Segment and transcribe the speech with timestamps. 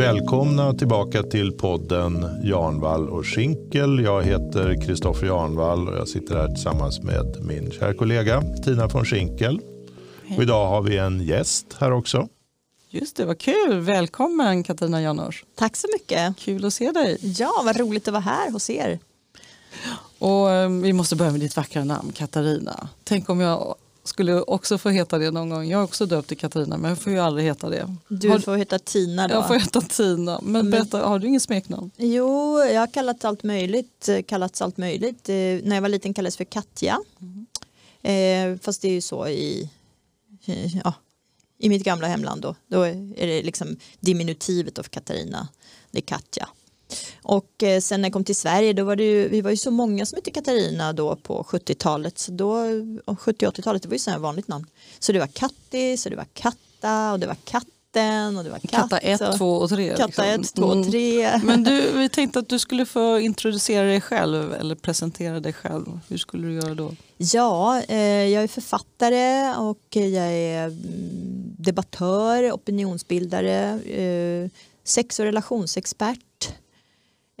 [0.00, 4.00] Välkomna tillbaka till podden Jarnvall och Schinkel.
[4.00, 9.04] Jag heter Kristoffer Jarnvall och jag sitter här tillsammans med min kära kollega Tina von
[9.04, 9.60] Schinkel.
[10.36, 12.28] Och idag har vi en gäst här också.
[12.90, 13.80] Just det, vad kul.
[13.80, 15.44] Välkommen Katarina Janouch.
[15.54, 16.36] Tack så mycket.
[16.36, 17.18] Kul att se dig.
[17.20, 18.98] Ja, vad roligt att vara här hos er.
[20.18, 22.88] Och eh, vi måste börja med ditt vackra namn, Katarina.
[23.04, 23.74] Tänk om jag
[24.10, 25.68] skulle också få heta det någon gång.
[25.70, 27.96] Jag är också döpt till Katarina men jag får ju aldrig heta det.
[28.08, 29.34] Du Har- får heta Tina då.
[29.34, 30.40] Jag får heta Tina.
[30.42, 31.90] Men Men- berätta, har du ingen smeknamn?
[31.96, 34.08] Jo, jag har kallats allt möjligt.
[34.08, 35.28] eh, Kallats allt möjligt.
[35.28, 36.98] Eh, när jag var liten kallades för Katja.
[38.02, 39.70] Eh, fast det är ju så i,
[40.44, 40.94] eh, ja,
[41.58, 42.54] i mitt gamla hemland då.
[42.66, 45.48] Då är det liksom diminutivet av Katarina.
[45.90, 46.48] Det är Katja.
[47.22, 49.56] Och eh, sen när jag kom till Sverige då var det ju, vi var ju
[49.56, 52.18] så många som hette Katarina då på 70-talet.
[52.18, 52.56] Så då,
[53.04, 54.66] och 70 och 80-talet det var ju sådana vanligt namn.
[54.98, 58.58] Så det var Kattis och det var Katta och det var Katten och det var
[58.58, 58.70] Katt.
[58.70, 59.94] Katta 1, och- 2 och 3.
[59.96, 60.80] Katta 1, 2 Mm.
[60.80, 61.40] och 3.
[61.44, 66.00] Men du, vi tänkte att du skulle få introducera dig själv eller presentera dig själv.
[66.08, 66.94] Hur skulle du göra då?
[67.16, 74.50] Ja, eh, jag är författare och jag är mm, debattör, opinionsbildare, eh,
[74.84, 76.18] sex och relationsexpert.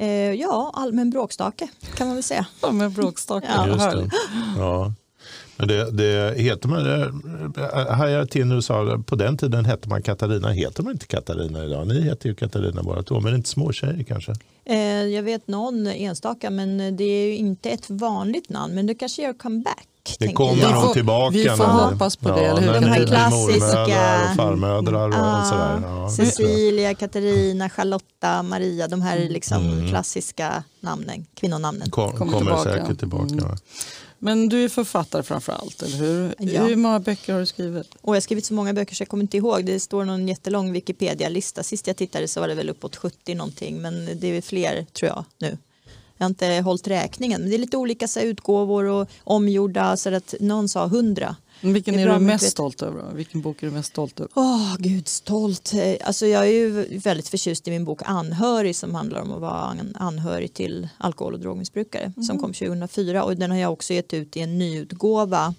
[0.00, 2.46] Eh, ja, allmän bråkstake kan man väl säga.
[2.72, 3.46] Med bråkstake.
[3.56, 3.66] Ja.
[3.66, 4.10] Just det.
[4.58, 4.92] Ja.
[5.56, 6.80] Men det, det heter man,
[7.88, 10.50] hajar till nu sa, på den tiden hette man Katarina.
[10.50, 11.86] Heter man inte Katarina idag?
[11.86, 14.32] Ni heter ju Katarina båda två, men inte småtjejer kanske?
[14.64, 18.94] Eh, jag vet någon enstaka men det är ju inte ett vanligt namn men det
[18.94, 19.86] kanske gör comeback.
[20.02, 20.68] Det tänker kommer jag.
[20.68, 21.36] Vi får- tillbaka.
[21.36, 22.66] vi får när- hoppas på det, eller hur?
[22.66, 25.80] när Den här klassiska- och farmödrar och Ja, sådär.
[25.84, 29.88] Ja, Cecilia, Katarina, Charlotta, Maria, de här liksom Mm.
[29.90, 31.90] klassiska namnen, kvinnonamnen.
[31.90, 32.72] Kom, Kommer kommer tillbaka.
[32.82, 33.32] säkert tillbaka.
[33.32, 33.56] Mm.
[34.22, 36.34] Men du är författare framför allt, eller hur?
[36.38, 36.62] Ja.
[36.64, 37.86] Hur många böcker har du skrivit?
[38.00, 39.64] Och jag har skrivit så många böcker så jag kommer inte ihåg.
[39.64, 41.62] Det står någon jättelång Wikipedia-lista.
[41.62, 43.82] Sist jag tittade så var det väl uppåt 70 någonting.
[43.82, 45.58] Men det är fler tror jag nu.
[46.20, 47.40] Jag har inte hållit räkningen.
[47.40, 49.96] Men det är lite olika så här, utgåvor och omgjorda.
[49.96, 51.36] Så att någon sa 100.
[51.60, 53.14] Men Vilken är är, du mest stolt över?
[53.14, 54.30] Vilken bok är du mest stolt över?
[54.34, 55.72] Åh, gud stolt.
[55.74, 59.40] Eh, Alltså jag är ju väldigt förtjust i min bok Anhörig som handlar om att
[59.40, 63.92] vara en anhörig till alkohol och drogmissbrukare som kom 2004 och den har jag också
[63.94, 65.54] gett ut i en nyutgåva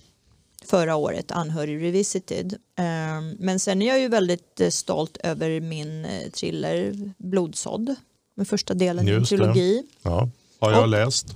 [0.66, 2.56] förra året, Anhörig Revisited.
[2.76, 7.96] Ehm, Men sen är jag ju väldigt eh, stolt över min eh, thriller Blodsådd,
[8.36, 9.84] med första delen i en trilogi.
[10.04, 10.30] Ja,
[10.62, 11.28] har jag Och- läst.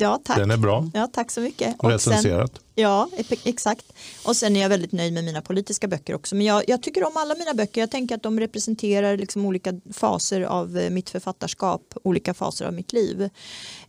[0.00, 0.36] Ja, tack.
[0.38, 0.90] Den är bra.
[0.94, 1.74] Ja, tack så mycket.
[1.78, 2.60] Och sen, Recenserat.
[2.74, 3.84] Ja, ep- exakt.
[4.24, 6.34] Och sen är jag väldigt nöjd med mina politiska böcker också.
[6.34, 7.80] Men jag, jag tycker om alla mina böcker.
[7.80, 12.72] Jag tänker att de representerar liksom olika faser av eh, mitt författarskap, olika faser av
[12.72, 13.28] mitt liv.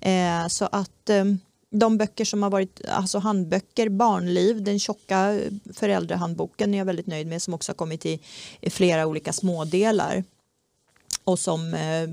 [0.01, 1.25] Eh, så att eh,
[1.69, 7.07] de böcker som har varit alltså handböcker, barnliv, den tjocka eh, föräldrahandboken är jag väldigt
[7.07, 8.19] nöjd med som också har kommit i,
[8.61, 10.23] i flera olika smådelar.
[11.23, 12.09] Och som, eh,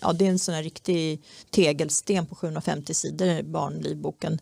[0.00, 4.38] ja det är en sån här riktig tegelsten på 750 sidor, barnlivboken.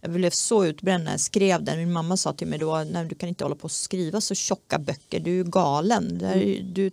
[0.00, 1.78] Jag blev så utbränd när jag skrev den.
[1.78, 4.34] Min mamma sa till mig då, nej du kan inte hålla på och skriva så
[4.34, 6.18] tjocka böcker, du är galen.
[6.18, 6.90] Det här är- Du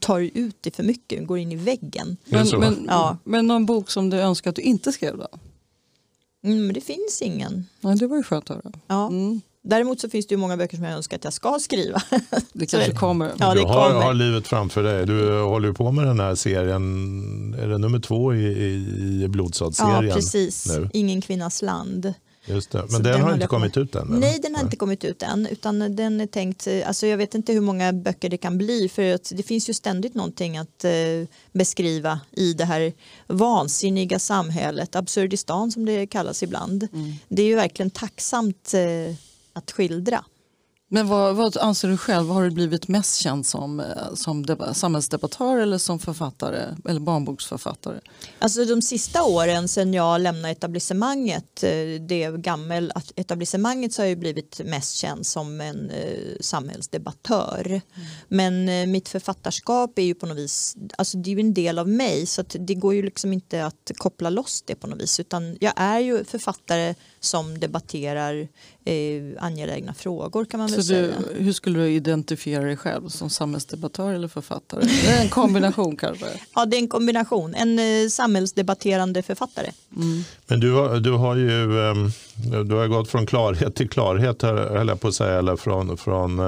[0.00, 2.16] tar, ut det för mycket, du går in i väggen.
[2.24, 2.58] Men, så?
[2.58, 3.16] men, Ja.
[3.24, 5.28] men någon bok som du önskar att du inte skrev då?
[6.44, 7.66] Mm, men det finns ingen.
[7.80, 8.72] Nej, det var ju skönt att höra.
[8.86, 9.06] Ja.
[9.08, 9.40] Mm.
[9.64, 12.02] Däremot så finns det ju många böcker som jag önskar att jag ska skriva.
[12.52, 12.96] Det kanske det.
[12.96, 13.32] kommer.
[13.38, 14.02] Ja, du det har, kommer.
[14.04, 15.06] har livet framför dig.
[15.06, 17.54] Du håller ju på med den här serien.
[17.58, 20.14] Är det nummer två i, i Ja, Blodsådd-serien?
[20.14, 20.66] precis.
[20.66, 20.90] nu.
[20.92, 22.14] Ingen kvinnas land.
[22.46, 22.78] Just det.
[22.90, 24.08] Men den, den har inte kommit ut än?
[24.08, 24.18] eller?
[24.20, 25.46] Nej, den har inte kommit ut än.
[25.46, 28.88] Utan den är tänkt, eh, alltså jag vet inte hur många böcker det kan bli.
[28.88, 30.90] För att det finns ju ständigt någonting att eh,
[31.52, 32.92] beskriva i det här
[33.26, 34.96] vansinniga samhället.
[34.96, 36.88] Absurdistan som det kallas ibland.
[36.92, 37.12] Mm.
[37.28, 39.14] Det är ju verkligen tacksamt eh,
[39.52, 40.24] att skildra.
[40.94, 42.28] Men vad, vad anser du själv?
[42.28, 48.00] Har du blivit mest känd som, eh, som deba- samhällsdebattör eller som författare eller barnboksförfattare?
[48.38, 51.70] Alltså de sista åren sedan jag lämnade etablissemanget, eh,
[52.08, 57.80] det gammel etablissemanget så har jag blivit mest känd som en eh, samhällsdebattör.
[58.28, 61.78] Men eh, mitt författarskap är ju på något vis, alltså det är ju en del
[61.78, 65.20] av mig så det går ju liksom inte att koppla loss det på något vis
[65.20, 68.48] utan jag är ju författare som debatterar
[68.84, 68.94] eh,
[69.38, 71.14] angelägna frågor kan man väl Så du, säga.
[71.38, 73.08] hur skulle du identifiera dig själv?
[73.08, 74.84] Som samhällsdebattör eller författare?
[74.84, 76.26] Det är en kombination kanske?
[76.54, 77.54] Ja, det är en kombination.
[77.54, 79.70] En eh, samhällsdebatterande författare.
[79.96, 80.24] Mm.
[80.46, 82.10] Men du har, du har ju ehm,
[82.68, 86.38] du har gått från klarhet till klarhet, höll jag på att säga, eller från, från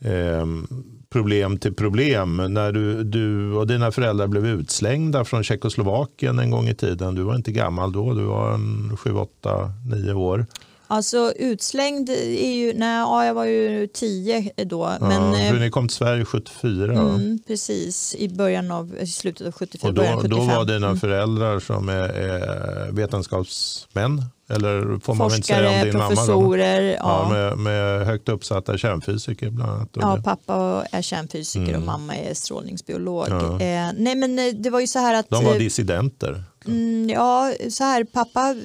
[0.00, 0.66] ehm,
[1.12, 2.36] problem till problem.
[2.36, 7.14] När du, du och dina föräldrar blev utslängda från Tjeckoslovakien en gång i tiden.
[7.14, 10.46] Du var inte gammal då, du var en 7, 8, 9 år.
[10.86, 14.90] Alltså utslängd är ju, nej ja, jag var ju tio då.
[15.00, 16.94] Ja, men, eh, för ni kom till Sverige 74.
[16.94, 17.00] va?
[17.14, 20.56] mm, precis, i början av, i slutet av 74, Och början då, av då 75.
[20.56, 21.00] var dina Mm.
[21.00, 24.24] föräldrar som är, är vetenskapsmän?
[24.50, 26.08] Eller får man inte säga om din mamma?
[26.08, 27.28] Professorer, Ja, ja.
[27.32, 29.88] med, med högt uppsatta kärnfysiker bland annat.
[29.92, 31.80] Ja, det- pappa är kärnfysiker Mm.
[31.80, 33.26] och mamma är strålningsbiolog.
[33.30, 33.60] Ja.
[33.60, 36.44] Eh, nej men eh, det var ju så här att De var eh, dissidenter.
[36.66, 38.56] Mm, ja, så här, pappa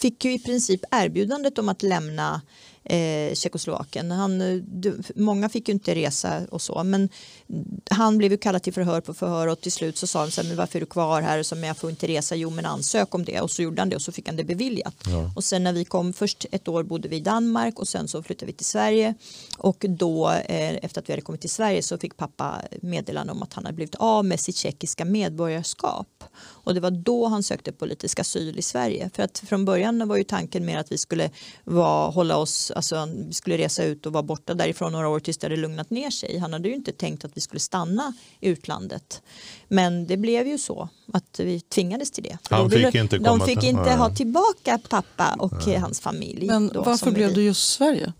[0.00, 2.40] fick ju i princip erbjudandet om att lämna
[2.88, 4.10] eh, Tjeckoslovakien.
[4.10, 7.08] Han, eh, många fick ju inte resa och så, men
[7.90, 10.40] han blev ju kallad till förhör på förhör och till slut så sa han så
[10.40, 11.38] här, men varför är du kvar här?
[11.38, 13.40] Och så, men jag får inte resa, jo men ansök om det.
[13.40, 14.94] Och så gjorde han det och så fick han det beviljat.
[15.06, 15.32] Ja.
[15.36, 18.22] Och sen när vi kom, först ett år bodde vi i Danmark och sen så
[18.22, 19.14] flyttade vi till Sverige.
[19.58, 23.42] Och då eh, efter att vi hade kommit till Sverige så fick pappa meddelande om
[23.42, 26.24] att han hade blivit av med sitt tjeckiska medborgarskap.
[26.68, 29.10] Och det var då han sökte politisk asyl i Sverige.
[29.14, 31.30] För att från början var ju tanken mer att vi skulle
[31.64, 35.38] vara, hålla oss, alltså vi skulle resa ut och vara borta därifrån några år tills
[35.38, 36.38] det hade lugnat ner sig.
[36.38, 39.22] Han hade ju inte tänkt att vi skulle stanna i utlandet.
[39.68, 42.38] Men det blev ju så att vi tvingades till det.
[42.50, 43.96] Han då ville- fick inte de fick till- inte Nej.
[43.96, 46.46] ha tillbaka pappa och eh, hans familj.
[46.46, 48.12] Men då, varför blev vi- du just Sverige?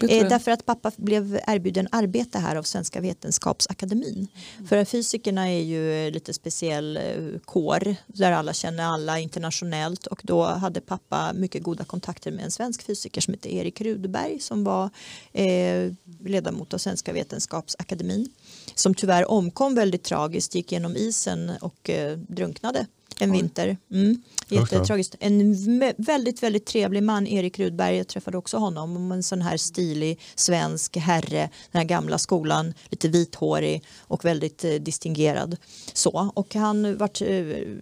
[0.00, 4.28] Eh, därför att pappa blev erbjuden arbete här av Svenska Vetenskapsakademin.
[4.68, 10.06] För fysikerna är ju lite speciell eh, kår där alla känner alla internationellt.
[10.06, 14.38] Och då hade pappa mycket goda kontakter med en svensk fysiker som heter Erik Rudberg
[14.40, 14.90] som var
[15.32, 18.28] eh, ledamot av Svenska Vetenskapsakademin
[18.74, 22.86] som tyvärr omkom väldigt tragiskt, gick genom isen och eh, drunknade
[23.18, 23.76] en vinter.
[23.90, 24.22] Mm.
[24.48, 25.14] Jättetragiskt.
[25.20, 29.42] En vä- väldigt, väldigt trevlig man, Erik Rudberg, jag träffade också honom, om en sån
[29.42, 35.56] här stilig svensk herre, den här gamla skolan, lite vithårig och väldigt eh, distingerad.
[35.92, 36.30] Så.
[36.34, 37.28] Och han vart eh,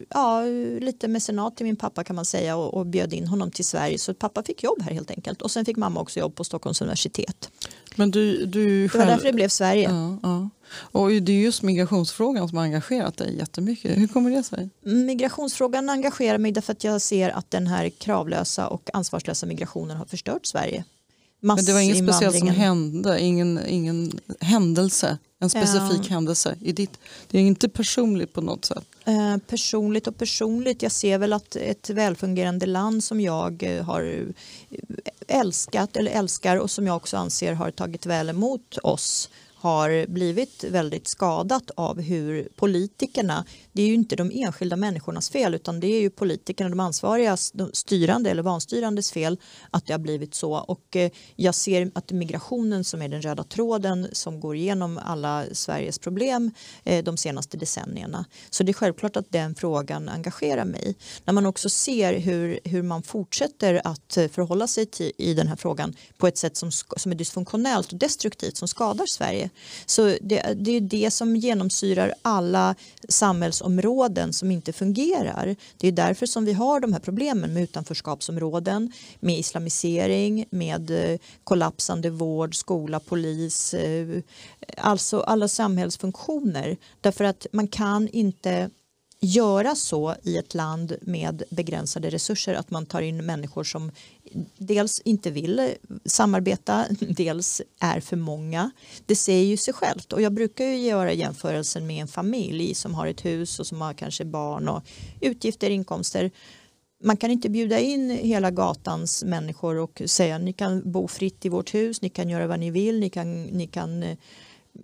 [0.09, 0.43] ja,
[0.81, 3.99] lite mecenat till min pappa kan man säga och, och bjöd in honom till Sverige
[3.99, 5.43] så pappa fick jobb här helt enkelt.
[5.43, 7.51] Och sen fick mamma också jobb på Stockholms universitet.
[7.97, 9.07] Men du, du Det var själv...
[9.11, 9.91] därför det blev Sverige.
[9.91, 10.49] Ja, ja.
[10.75, 13.99] Och det är just migrationsfrågan som har engagerat dig jättemycket.
[13.99, 14.69] Hur kommer det sig?
[14.83, 20.05] Migrationsfrågan engagerar mig därför att jag ser att den här kravlösa och ansvarslösa migrationen har
[20.07, 20.85] förstört Sverige.
[21.43, 26.15] Men det var inget speciellt som hände, ingen, ingen händelse, en specifik Ja.
[26.15, 26.99] händelse i ditt.
[27.31, 28.85] Det är inte personligt på något sätt.
[29.05, 34.03] Eh, personligt och personligt, jag ser väl att ett välfungerande land som jag eh, har
[34.03, 34.79] eh,
[35.31, 40.65] älskat eller älskar och som jag också anser har tagit väl emot oss har blivit
[40.65, 45.87] väldigt skadat av hur politikerna, det är ju inte de enskilda människornas fel utan det
[45.87, 49.39] är ju politikerna, de ansvariga, de styrande eller vanstyrandes fel
[49.71, 50.53] att det har blivit så.
[50.53, 55.45] Och eh, jag ser att migrationen som är den röda tråden som går igenom alla
[55.53, 56.51] Sveriges problem
[56.85, 58.25] eh, de senaste decennierna.
[58.51, 60.97] Så det är självklart att den frågan engagerar mig.
[61.25, 65.49] När man också ser hur, hur man fortsätter att eh, förhålla sig till, i den
[65.49, 69.51] här frågan på ett sätt som, som är dysfunktionellt och destruktivt som skadar Sverige.
[69.87, 72.75] Så det, det är det som genomsyrar alla
[73.09, 75.57] samhälls samhällsområden som inte fungerar.
[75.79, 81.19] Det är därför som vi har de här problemen med utanförskapsområden, med islamisering, med eh,
[81.45, 84.23] kollapsande vård, skola, polis, eh,
[84.77, 86.77] alltså alla samhällsfunktioner.
[87.01, 88.71] Därför att man kan inte
[89.21, 93.93] göra så i ett land med begränsade resurser att man tar in människor som
[94.59, 95.75] dels inte vill
[96.05, 98.71] samarbeta, dels är för många.
[99.07, 102.95] Det säger ju sig självt och jag brukar ju göra jämförelsen med en familj som
[102.95, 104.83] har ett hus och som har kanske barn och
[105.21, 106.31] utgifter, inkomster.
[107.03, 111.49] Man kan inte bjuda in hela gatans människor och säga ni kan bo fritt i
[111.49, 114.17] vårt hus, ni kan göra vad ni vill, ni kan, ni kan eh,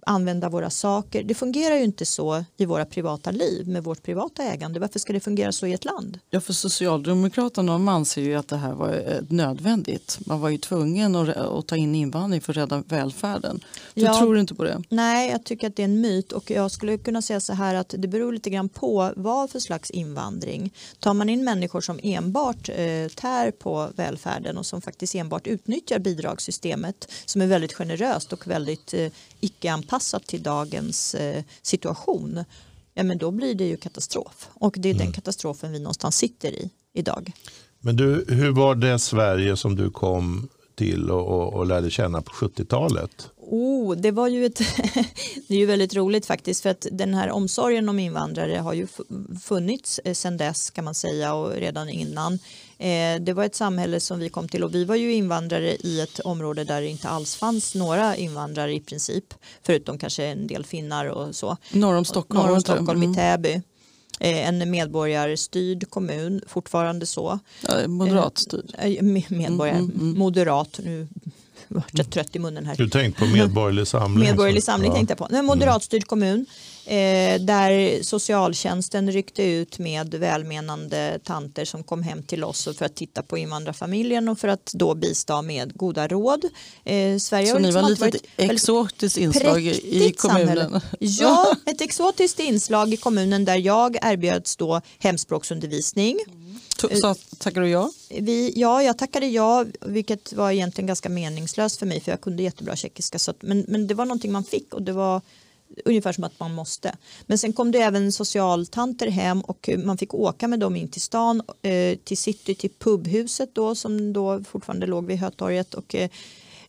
[0.07, 1.23] använda våra saker.
[1.23, 4.81] Det fungerar ju inte så i våra privata liv med vårt privata ägande.
[4.81, 6.19] Varför ska det fungera så i ett land?
[6.31, 10.19] Ja, för Socialdemokraterna de anser ju att det här var eh, nödvändigt.
[10.27, 13.61] Man var ju tvungen att, att ta in invandring för att rädda välfärden.
[13.95, 14.19] Du Ja.
[14.19, 14.83] tror inte på det?
[14.89, 17.75] Nej, jag tycker att det är en myt och jag skulle kunna säga så här
[17.75, 20.73] att det beror lite grann på vad för slags invandring.
[21.01, 25.99] Tar man in människor som enbart eh, tär på välfärden och som faktiskt enbart utnyttjar
[25.99, 29.07] bidragssystemet som är väldigt generöst och väldigt eh,
[29.47, 32.45] icke-anpassat till dagens eh, situation,
[32.95, 34.49] ja men då blir det ju katastrof.
[34.55, 37.33] Och det är den katastrofen vi någonstans sitter i idag.
[37.81, 42.23] Men du, hur var det Sverige som du kom till och, och, och lärde känna
[42.23, 43.31] på 70-talet?
[43.37, 44.59] Oh, det var ju ett
[45.49, 48.87] det är ju väldigt roligt faktiskt för att den här omsorgen om invandrare har ju
[49.43, 52.39] funnits eh, sedan dess kan man säga och redan innan.
[52.79, 56.01] Eh, det var ett samhälle som vi kom till och vi var ju invandrare i
[56.01, 59.25] ett område där det inte alls fanns några invandrare i princip
[59.67, 61.57] förutom kanske en del finnar och så.
[61.73, 62.47] Norr om Stockholm?
[62.47, 62.61] Norr om?
[62.61, 63.13] Stockholm Mm.
[63.13, 63.63] i Täby.
[64.21, 67.39] eh, en medborgarstyrd kommun, fortfarande så.
[67.87, 68.75] Moderatstyrd.
[68.79, 70.19] Eh, me- Medborgare, Mm, mm, mm.
[70.19, 71.09] moderat, nu
[71.69, 72.77] vart jag trött i munnen här.
[72.77, 74.29] Du tänkte på Medborgerlig Samling?
[74.29, 74.95] Medborgerlig samling ja.
[74.97, 75.37] tänkte jag på.
[75.37, 76.47] En moderatstyrd kommun
[76.87, 82.95] eh, där socialtjänsten ryckte ut med välmenande tanter som kom hem till oss för att
[82.95, 86.45] titta på invandrarfamiljen och för att då bistå med goda råd.
[86.85, 90.47] Eh, Sverige Så ni liksom var lite väldigt exotiskt inslag i- kommunen?
[90.57, 90.81] samhälle.
[90.99, 96.19] Ja, ett exotiskt inslag i kommunen där jag erbjöds då hemspråksundervisning.
[96.79, 97.91] To- Så tackar du ja?
[98.21, 102.43] Vi, ja, jag tackade ja, vilket var egentligen ganska meningslöst för mig för jag kunde
[102.43, 103.19] jättebra tjeckiska.
[103.19, 105.21] Så att, men, men det var någonting man fick och det var
[105.85, 106.97] ungefär som att man måste.
[107.27, 111.01] Men sen kom det även socialtanter hem och man fick åka med dem in till
[111.01, 115.75] stan, eh, till city, till pubhuset då som då fortfarande låg vid Hötorget.
[115.75, 116.11] Och, eh,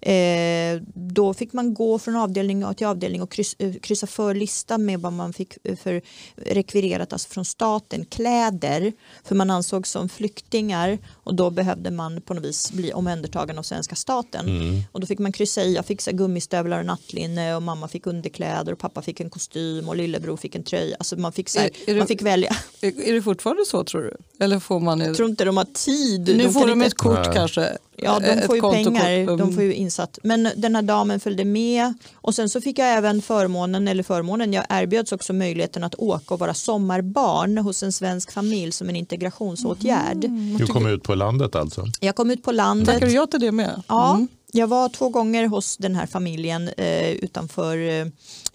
[0.01, 4.77] eh, då fick man gå från avdelning till avdelning och kryss, eh, kryssa för lista
[4.77, 6.01] med vad man fick eh, för
[6.35, 12.33] rekvirerat alltså från staten, kläder, för man ansågs som flyktingar och då behövde man på
[12.33, 14.45] något vis bli omhändertagen av svenska staten.
[14.47, 14.81] Mm.
[14.91, 18.07] Och då fick man kryssa i, jag fick så gummistövlar och nattlinne och mamma fick
[18.07, 20.95] underkläder och pappa fick en kostym och lillebror fick en tröja.
[20.99, 22.55] Alltså man fick, så här, Är- är det- man fick välja.
[22.81, 24.17] Är, är det fortfarande så tror du?
[24.45, 24.99] Eller får man...
[24.99, 26.27] Jag tror inte de har tid.
[26.37, 27.33] nu de får de inte- ett kort Nej.
[27.33, 27.77] kanske?
[27.99, 29.53] Ja, de Ett får ju pengar, de Mm.
[29.53, 30.19] får ju insatt.
[30.23, 34.53] Men den här damen följde med och sen så fick jag även förmånen, eller förmånen,
[34.53, 38.95] jag erbjöds också möjligheten att åka och vara sommarbarn hos en svensk familj som en
[38.95, 40.17] integrationsåtgärd.
[40.59, 41.85] Du kom ut på landet alltså?
[41.99, 42.87] Jag kom ut på landet.
[42.93, 43.83] Tackar du ja till det med?
[43.87, 44.27] Ja, Mm.
[44.51, 48.05] jag var två gånger hos den här familjen eh, utanför eh,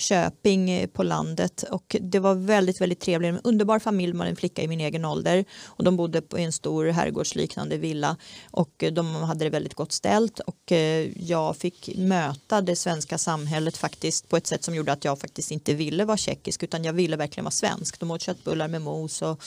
[0.03, 3.29] Köping eh, på landet och det var väldigt, väldigt trevligt.
[3.29, 6.53] En underbar familj med en flicka i min egen ålder och de bodde på en
[6.53, 8.17] stor herrgårdsliknande villa
[8.51, 13.19] och eh, de hade det väldigt gott ställt och eh, jag fick möta det svenska
[13.19, 16.85] samhället faktiskt på ett sätt som gjorde att jag faktiskt inte ville vara tjeckisk utan
[16.85, 18.01] jag ville verkligen vara svensk.
[18.01, 19.43] De åt köttbullar med mos och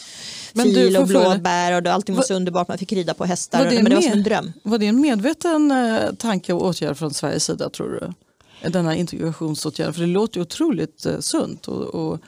[0.53, 2.67] Men du, fil får och blåbär och allting var så underbart.
[2.67, 3.63] Man fick rida på hästar.
[3.63, 4.53] Var det Men det var som en dröm.
[4.63, 5.73] Var det en medveten
[6.19, 8.24] tanke och åtgärd från Sveriges sida tror du?
[8.69, 12.19] Denna integrationsåtgärd, för det låter ju otroligt eh, sunt och, och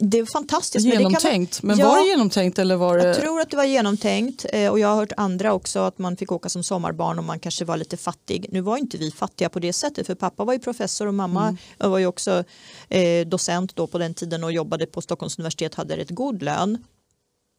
[0.00, 0.86] Det är fantastiskt.
[0.86, 1.62] men det genomtänkt.
[1.62, 1.88] Men Ja.
[1.88, 3.06] var det genomtänkt eller var det...
[3.06, 6.16] Jag tror att det var genomtänkt eh, och jag har hört andra också att man
[6.16, 8.46] fick åka som sommarbarn om man kanske var lite fattig.
[8.52, 11.56] Nu var inte vi fattiga på det sättet för pappa var ju professor och mamma
[11.78, 12.44] var ju också
[12.88, 16.78] eh, docent då på den tiden och jobbade på Stockholms universitet hade rätt god lön.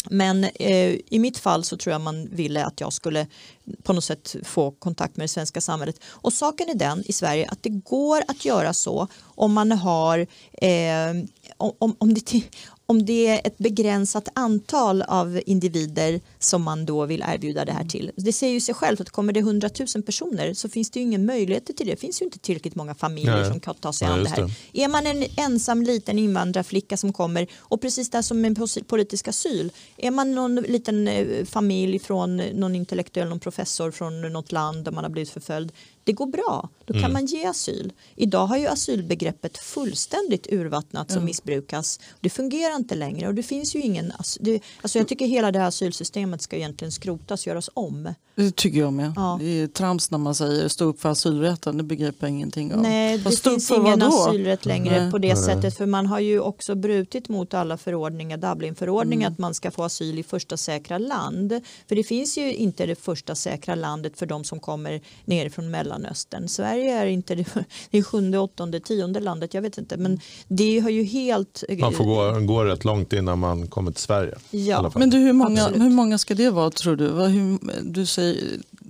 [0.10, 3.28] Men eh, i mitt fall så tror jag man ville att jag skulle
[3.84, 5.96] på något sätt få kontakt med det svenska samhället.
[6.08, 10.20] Och saken är den i Sverige att det går att göra så om man har
[10.52, 11.12] eh,
[11.58, 12.44] om, om, om, det,
[12.92, 17.86] om det är ett begränsat antal av individer som man då vill erbjuda det här
[17.86, 18.12] till.
[18.16, 21.06] Det säger ju sig självt att kommer det 100 000 personer så finns det ju
[21.06, 21.84] ingen möjlighet till det.
[21.84, 23.50] Det finns ju inte tillräckligt många familjer Nej.
[23.52, 24.52] som kan ta sig Ja, an det här.
[24.74, 28.56] Är man en ensam liten invandrarflicka som kommer och precis där som en
[28.88, 29.72] politisk asyl.
[29.98, 34.92] Är man någon liten eh, familj från någon intellektuell, någon professor från något land där
[34.92, 35.72] man har blivit förföljd.
[36.04, 37.94] Det går bra, då kan man ge asyl.
[38.16, 42.00] Idag har ju asylbegreppet fullständigt urvattnats och missbrukas.
[42.20, 45.60] Det fungerar inte längre och det finns ju ingen, det, alltså jag tycker hela det
[45.60, 48.14] här asylsystemet ska egentligen skrotas, göras om.
[48.36, 49.14] Det tycker jag med.
[49.16, 49.38] Ja.
[49.42, 52.82] Det är trams när man säger stå upp för asylrätten, det begriper jag ingenting av.
[52.82, 54.06] Nej, det Fast finns ingen vad då?
[54.06, 55.12] asylrätt längre Nej.
[55.12, 59.34] på det sättet för man har ju också brutit mot alla förordningar, Dublinförordningen, Mm.
[59.34, 61.60] att man ska få asyl i första säkra land.
[61.88, 65.72] För det finns ju inte det första säkra landet för de som kommer ner från
[65.92, 66.48] Mellanöstern.
[66.48, 67.46] Sverige är inte det,
[67.92, 71.64] det är sjunde, åttonde, tionde landet, jag vet inte, men det har ju helt...
[71.80, 74.36] Man får gå, gå rätt långt innan man kommer till Sverige.
[74.52, 74.92] Ja.
[74.96, 75.82] Men du, hur, många, Absolut.
[75.86, 77.08] hur många ska det vara tror du?
[77.10, 77.60] Hur,
[77.92, 78.38] du säger,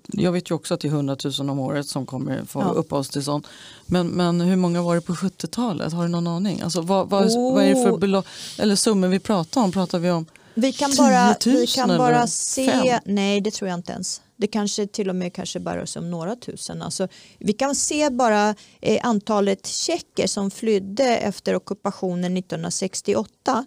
[0.07, 2.65] jag vet ju också att det är 100 000 om året som kommer få Ja.
[2.65, 3.47] uppehållstillstånd.
[3.85, 5.93] Men, men hur många var det på 70-talet?
[5.93, 6.61] Har du någon aning?
[6.61, 7.53] Alltså, vad, vad, Oh.
[7.53, 8.25] vad är det för belopp,
[8.59, 9.71] eller summor vi pratar om?
[9.71, 12.99] Pratar vi om Vi kan bara, 10 000 vi kan bara se, fem?
[13.05, 14.21] nej det tror jag inte ens.
[14.41, 16.81] Det kanske till och med kanske bara rör sig om några tusen.
[16.81, 17.07] Alltså,
[17.39, 23.65] vi kan se bara eh, antalet tjecker som flydde efter ockupationen 1968.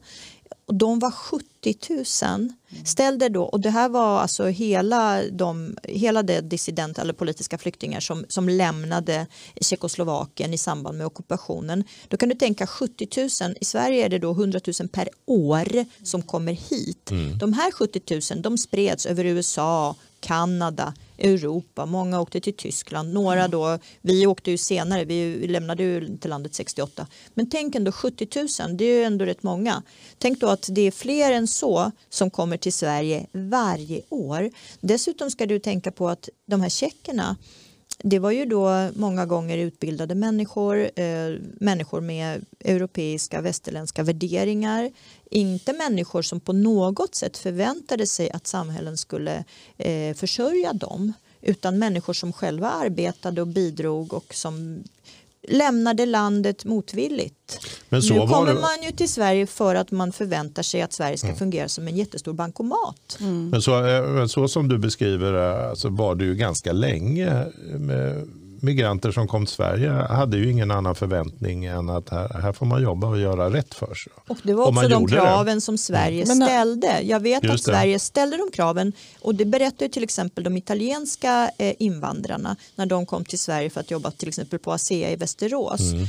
[0.66, 1.45] Och de var 70
[1.90, 2.52] 000.
[2.85, 7.59] Ställ dig då, och det här var alltså hela, de, hela det dissident eller politiska
[7.59, 9.26] flyktingar som, som lämnade
[9.61, 11.85] Tjeckoslovakien i samband med ockupationen.
[12.09, 13.09] Då kan du tänka 70
[13.43, 17.11] 000, i Sverige är det då 100 000 per år som kommer hit.
[17.40, 23.49] De här 70 000 de spreds över USA, Kanada, Europa, många åkte till Tyskland, några
[23.49, 27.07] då, vi åkte ju senare, vi lämnade ju inte landet 68.
[27.35, 28.28] Men tänk ändå 70
[28.61, 29.83] 000, det är ju ändå rätt många.
[30.19, 34.50] Tänk då att det är fler än så som kommer till Sverige varje år.
[34.81, 37.37] Dessutom ska du tänka på att de här tjeckerna
[38.06, 44.90] det var ju då många gånger utbildade människor, eh, människor med europeiska västerländska värderingar.
[45.30, 49.44] Inte människor som på något sätt förväntade sig att samhällen skulle
[49.76, 54.84] eh, försörja dem utan människor som själva arbetade och bidrog och som
[55.48, 57.60] lämnade landet motvilligt.
[57.88, 61.16] Men nu kommer det- man ju till Sverige för att man förväntar sig att Sverige
[61.16, 61.18] Mm.
[61.18, 63.18] ska fungera som en jättestor bankomat.
[63.50, 67.46] Men så, eh, så som du beskriver det så var det ju ganska länge
[67.78, 68.28] med
[68.64, 72.66] migranter som kom till Sverige hade ju ingen annan förväntning än att här, här får
[72.66, 74.12] man jobba och göra rätt för sig.
[74.28, 75.21] Och det var Och också man de gjorde det.
[75.21, 75.33] Mm.
[75.33, 77.00] kraven som Sverige Men när- ställde.
[77.02, 77.78] Jag vet Just att det.
[77.78, 82.87] Sverige ställde de kraven och det berättar ju till exempel de italienska eh, invandrarna när
[82.87, 85.80] de kom till Sverige för att jobba till exempel på ASEA i Västerås.
[85.80, 86.06] Ja,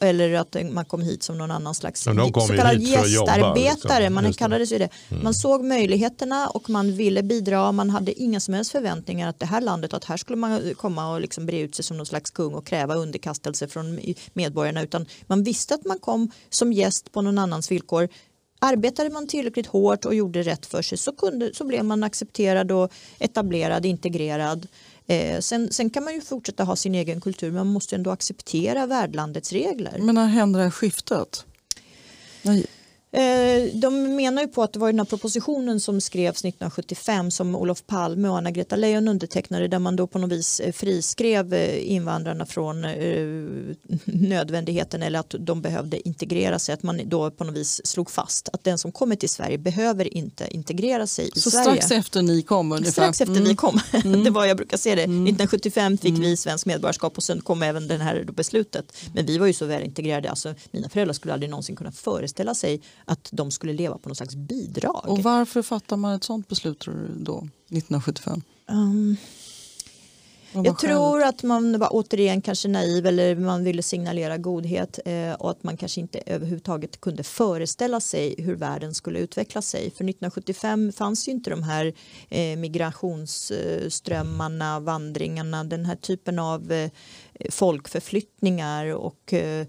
[0.00, 2.26] Eller att man kom hit som någon annan slags Mm.
[2.26, 4.00] Så kallad att jobba, gästarbetare.
[4.00, 4.14] liksom.
[4.14, 4.24] Man.
[4.24, 4.32] Mm.
[4.32, 4.88] kallades ju det.
[5.22, 7.72] Man såg möjligheterna och man ville bidra.
[7.72, 11.12] Man hade inga som helst förväntningar att det här landet, att här skulle man komma
[11.12, 13.98] och liksom bre ut sig som någon slags kung och kräva underkastelse från
[14.32, 14.82] medborgarna.
[14.82, 18.08] Utan man visste att man kom som gäst på någon annans villkor.
[18.62, 22.72] Arbetade man tillräckligt hårt och gjorde rätt för sig så, kunde, så blev man accepterad
[22.72, 24.66] och etablerad, integrerad.
[25.10, 28.10] Eh, sen, sen kan man ju fortsätta ha sin egen kultur men man måste ändå
[28.10, 29.98] acceptera värdlandets regler.
[29.98, 31.44] Men när hände det här skiftet?
[32.42, 32.66] Nej.
[33.12, 37.54] Eh, de menar ju på att det var den här propositionen som skrevs 1975 som
[37.56, 41.92] Olof Palme och Anna-Greta Leijon undertecknade där man då på något vis eh, friskrev eh,
[41.92, 42.84] invandrarna från
[44.04, 46.72] nödvändigheten eller att de behövde integrera sig.
[46.72, 50.16] Att man då på något vis slog fast att den som kommer till Sverige behöver
[50.16, 51.64] inte integrera sig i Så Sverige.
[51.82, 52.92] strax efter ni kom ungefär?
[52.92, 53.48] Strax efter Mm.
[53.48, 53.80] vi kom.
[54.24, 55.02] det var, jag brukar säga det.
[55.02, 58.92] 1975 fick vi svensk medborgarskap och sen kom även det här beslutet.
[59.14, 60.30] Men vi var ju så väl integrerade.
[60.30, 64.16] Alltså, mina föräldrar skulle aldrig någonsin kunna föreställa sig att de skulle leva på någon
[64.16, 65.04] slags bidrag.
[65.08, 68.42] Och varför fattar man ett sånt beslut då, 1975?
[68.66, 69.16] Um,
[70.52, 75.32] var jag tror att man var återigen kanske naiv eller man ville signalera godhet eh,
[75.32, 79.80] och att man kanske inte överhuvudtaget kunde föreställa sig hur världen skulle utveckla sig.
[79.80, 81.94] För 1975 fanns ju inte de här
[82.28, 86.90] eh, migrationsströmmarna, vandringarna, den här typen av eh,
[87.50, 89.66] folkförflyttningar och eh,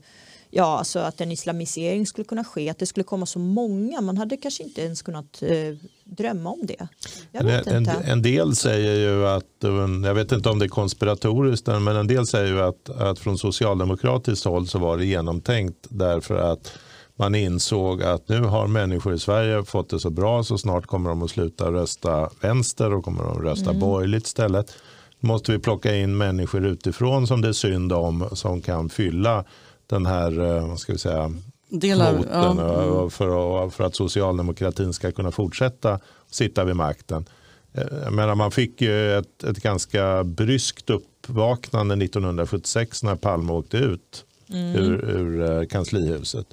[0.53, 4.01] Ja, alltså att en islamisering skulle kunna ske, att det skulle komma så många.
[4.01, 6.87] Man hade kanske inte ens kunnat eh, drömma om det.
[7.31, 7.91] En, inte.
[7.91, 9.71] en del säger ju att, eh,
[10.03, 13.37] jag vet inte om det är konspiratoriskt, men en del säger ju att, att från
[13.37, 16.71] socialdemokratiskt håll så var det genomtänkt därför att
[17.15, 21.09] man insåg att nu har människor i Sverige fått det så bra så snart kommer
[21.09, 24.73] de att sluta rösta vänster och kommer de att rösta borgerligt istället.
[25.19, 29.45] Då måste vi plocka in människor utifrån som det är synd om som kan fylla
[29.95, 31.33] den här, eh, vad ska vi säga,
[31.69, 32.93] Delar, kvoten ja, mm.
[32.93, 35.99] och för, att, för att socialdemokratin ska kunna fortsätta
[36.31, 37.25] sitta vid makten.
[37.73, 43.77] Eh, Jag menar, man fick ju ett, ett ganska bryskt uppvaknande 1976 när Palme åkte
[43.77, 44.75] ut Mm.
[44.75, 46.45] ur, ur eh, kanslihuset.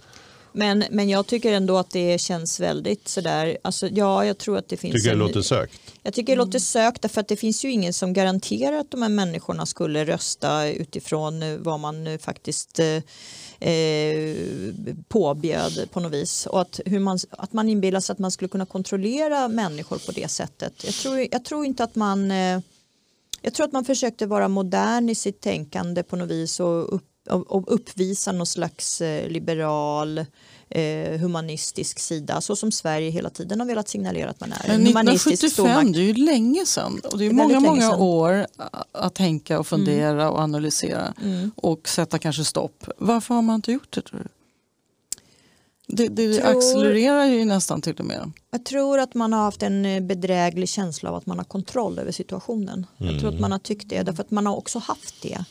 [0.53, 4.69] Men, men jag tycker ändå att det känns väldigt sådär, alltså, ja jag tror att
[4.69, 5.81] det finns Tycker det en, låter sökt.
[6.03, 9.03] Jag tycker det låter sökt därför att det finns ju ingen som garanterar att de
[9.03, 14.37] här människorna skulle rösta utifrån eh, vad man eh, faktiskt eh, eh,
[15.09, 16.47] påbjöd på något vis.
[16.47, 20.13] Och att, hur man, att man inbillar sig att man skulle kunna kontrollera människor på
[20.13, 20.85] det sättet.
[20.85, 22.61] Jag tror, jag tror inte att man eh,
[23.43, 27.05] jag tror att man försökte vara modern i sitt tänkande på något vis och, upp,
[27.31, 30.19] och, och uppvisa någon slags eh, liberal
[30.71, 34.62] eh, humanistisk sida så som Sverige hela tiden har velat signalera att man är.
[34.69, 35.51] Men en humanistisk 1975,
[35.85, 35.95] stormakt.
[35.97, 37.01] det är ju länge sedan.
[37.12, 38.01] Och det är, Det är många, många sedan.
[38.01, 38.47] år
[38.93, 41.51] att tänka och fundera och analysera Mm.
[41.57, 42.85] och sätta kanske stopp.
[42.99, 44.29] Varför har man inte gjort det tror du?
[45.91, 48.33] Det, det Tror- accelererar ju nästan till och med.
[48.51, 51.99] Jag tror att man har haft en eh, bedräglig känsla av att man har kontroll
[51.99, 52.87] över situationen.
[52.97, 55.45] Jag tror att man har tyckt det därför att man har också haft det.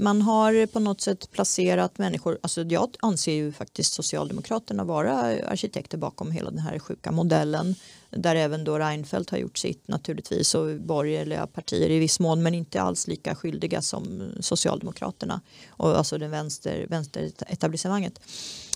[0.00, 5.12] Man har på något sätt placerat människor, alltså jag anser ju faktiskt Socialdemokraterna vara
[5.46, 7.74] arkitekter bakom hela den här sjuka modellen.
[8.10, 12.54] Där även då Reinfeldt har gjort sitt naturligtvis och borgerliga partier i viss mån men
[12.54, 18.20] inte alls lika skyldiga som Socialdemokraterna och alltså den vänster, vänsteretablissemanget.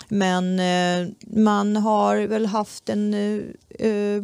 [0.09, 3.43] Men eh, man har väl haft en eh,
[3.89, 4.23] eh,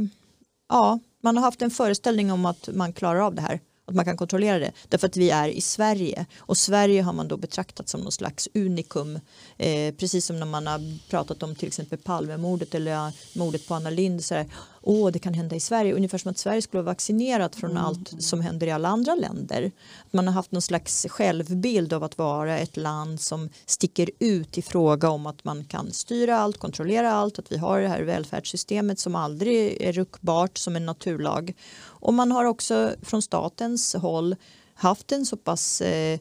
[0.69, 3.61] ja, man har haft en föreställning om att man klarar av det här.
[3.89, 4.73] Att man kan kontrollera det.
[4.89, 6.27] Därför att vi är i Sverige.
[6.39, 9.21] Och Sverige har man då betraktat som någon slags unikum.
[9.57, 13.91] Eh, precis som när man har pratat om till exempel Palmemordet eller mordet på Anna
[13.91, 14.23] Lindh.
[14.23, 14.47] Så här,
[14.83, 15.95] Åh, det kan hända i Sverige.
[15.95, 19.73] Ungefär som att Sverige skulle vara vaccinerat från allt som händer i alla andra länder.
[20.11, 24.63] Man har haft någon slags självbild av att vara ett land som sticker ut i
[24.63, 27.39] fråga om att man kan styra allt, kontrollera allt.
[27.39, 31.55] Att vi har det här välfärdssystemet som aldrig är ruckbart som en naturlag.
[31.81, 34.37] Och man har också från statens håll
[34.75, 36.21] haft en så pass eh,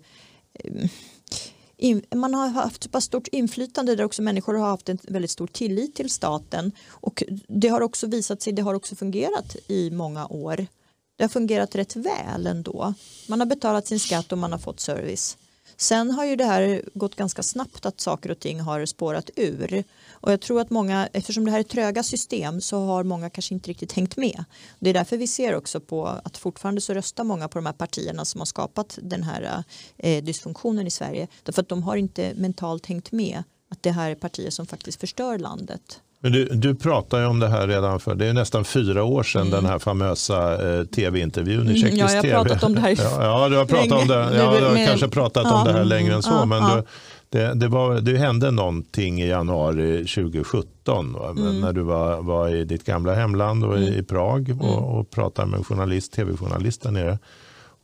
[1.78, 5.32] in, man har haft så pass stort inflytande där också människor har haft en väldigt
[5.32, 9.92] stor tillit till staten och det har också visat sig, det har också fungerat i
[9.92, 10.68] många år.
[11.16, 12.94] Det har fungerat rätt väl ändå.
[13.28, 15.38] Man har betalat sin skatt och man har fått service.
[15.78, 19.84] Sen har ju det här gått ganska snabbt att saker och ting har spårat ur.
[20.12, 23.54] Och jag tror att många, eftersom det här är tröga system så har många kanske
[23.54, 24.44] inte riktigt hängt med.
[24.80, 27.74] Det är därför vi ser också på att fortfarande så röstar många på de här
[27.74, 29.64] partierna som har skapat den här
[29.98, 31.28] eh, dysfunktionen i Sverige.
[31.44, 35.00] Därför att de har inte mentalt hängt med att det här är partier som faktiskt
[35.00, 36.02] förstör landet.
[36.20, 39.24] Men du, du pratar ju om det här redan för, det är nästan fyra år
[39.24, 39.54] sedan mm.
[39.54, 42.90] den här famösa eh, tv-intervjun i tjeckisk mm, ja, jag har pratat om det här
[42.98, 44.02] ja, ja, du har pratat länge.
[44.02, 44.38] om det.
[44.38, 46.32] Ja, du har med, kanske pratat ja, om det här längre än så.
[46.32, 46.84] Ja, men du,
[47.30, 51.62] det, det, var, det hände någonting i januari 2017 mm.
[51.62, 54.00] när du var, var i ditt gamla hemland och i, mm.
[54.00, 54.84] i Prag och, mm.
[54.84, 57.20] och pratade med en journalist, tv-journalist där nere.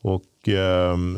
[0.02, 1.18] Och Ehm,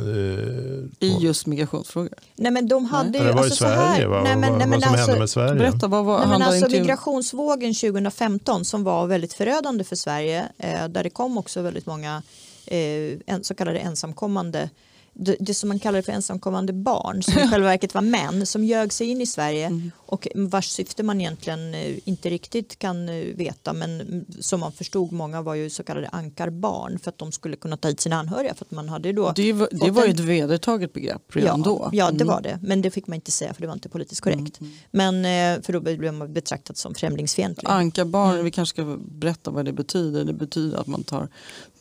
[1.00, 2.14] eh, I just migrationsfrågor?
[2.36, 4.68] Nej men de hade ju, det var alltså i Sverige, vad, nej, men, vad, nej,
[4.68, 5.56] men vad som alltså, hände med Sverige?
[5.56, 10.88] Berätta, vad var, nej, men alltså, migrationsvågen 2015 som var väldigt förödande för Sverige eh,
[10.88, 12.24] där det kom också väldigt många
[12.66, 14.70] eh, så kallade ensamkommande
[15.18, 18.64] det, det, som man kallar för ensamkommande barn som i själva verket var män som
[18.64, 19.92] ljög sig in i Sverige mm.
[19.98, 25.12] och vars syfte man egentligen eh, inte riktigt kan eh, veta men som man förstod
[25.12, 28.54] många var ju så kallade ankarbarn för att de skulle kunna ta hit sina anhöriga
[28.54, 31.64] för att man hade då Det var, det var en, ett vedertaget begrepp redan ja,
[31.66, 31.90] då.
[31.94, 32.28] Ja det mm.
[32.28, 34.62] var det men det fick man inte säga för det var inte politiskt korrekt.
[34.62, 34.74] Mm.
[34.92, 37.70] Men eh, för då blev man betraktad som främlingsfientlig.
[37.70, 38.46] Ankarbarn, mm.
[38.46, 40.24] vi kanske ska berätta vad det betyder.
[40.24, 41.30] Det betyder att man tar,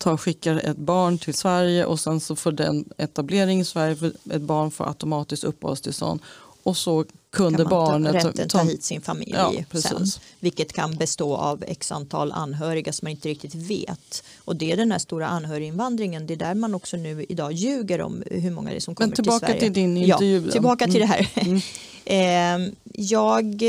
[0.05, 4.13] tar, skickar ett barn till Sverige och sen så får den etablering i Sverige för
[4.31, 6.21] ett barn får automatiskt uppehållstillstånd
[6.63, 10.07] och så kunde kan barnet ta, rätten ta hit sin familj ja, sen,
[10.41, 14.77] vilket kan bestå av x antal anhöriga som man inte riktigt vet och det är
[14.77, 18.71] den här stora anhöriginvandringen det är där man också nu idag ljuger om hur många
[18.71, 19.61] det är som kommer Men tillbaka till Sverige.
[19.61, 20.43] till din intervju.
[20.47, 21.29] Ja, tillbaka till det här.
[21.35, 21.61] Mm.
[22.05, 23.63] eh, jag,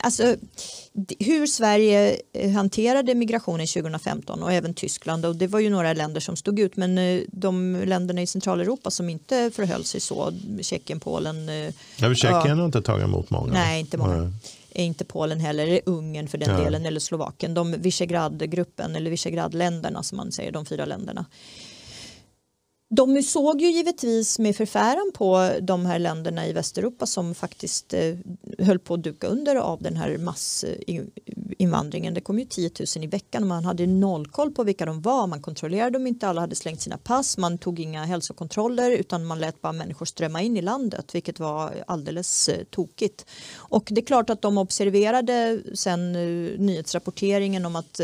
[0.00, 0.36] alltså
[1.18, 6.20] hur Sverige eh, hanterade migrationen 2015 och även Tyskland och det var ju några länder
[6.20, 11.00] som stod ut men eh, de länderna i Centraleuropa som inte förhöll sig så, Tjeckien,
[11.00, 11.48] Polen.
[11.48, 13.52] Eh, ja, Tjeckien har inte tagit emot många.
[13.52, 14.16] Nej, inte många.
[14.16, 14.32] Nej.
[14.72, 16.64] Inte Polen heller, Ungern för den ja.
[16.64, 17.54] delen eller Slovakien.
[17.54, 21.26] De Visegrad-gruppen eller Visegrad-länderna som man säger, de fyra länderna
[22.88, 28.14] de såg ju givetvis med förfäran på de här länderna i Västeuropa som faktiskt eh,
[28.58, 32.12] höll på att duka under av den här massinvandringen.
[32.12, 34.86] Eh, det kom ju 10 000 i veckan och man hade noll koll på vilka
[34.86, 35.26] de var.
[35.26, 39.38] Man kontrollerade dem inte, alla hade slängt sina pass, man tog inga hälsokontroller utan man
[39.38, 43.26] lät bara människor strömma in i landet vilket var alldeles eh, tokigt.
[43.56, 46.12] Och det är klart att de observerade sen
[46.58, 48.00] nyhetsrapporteringen om att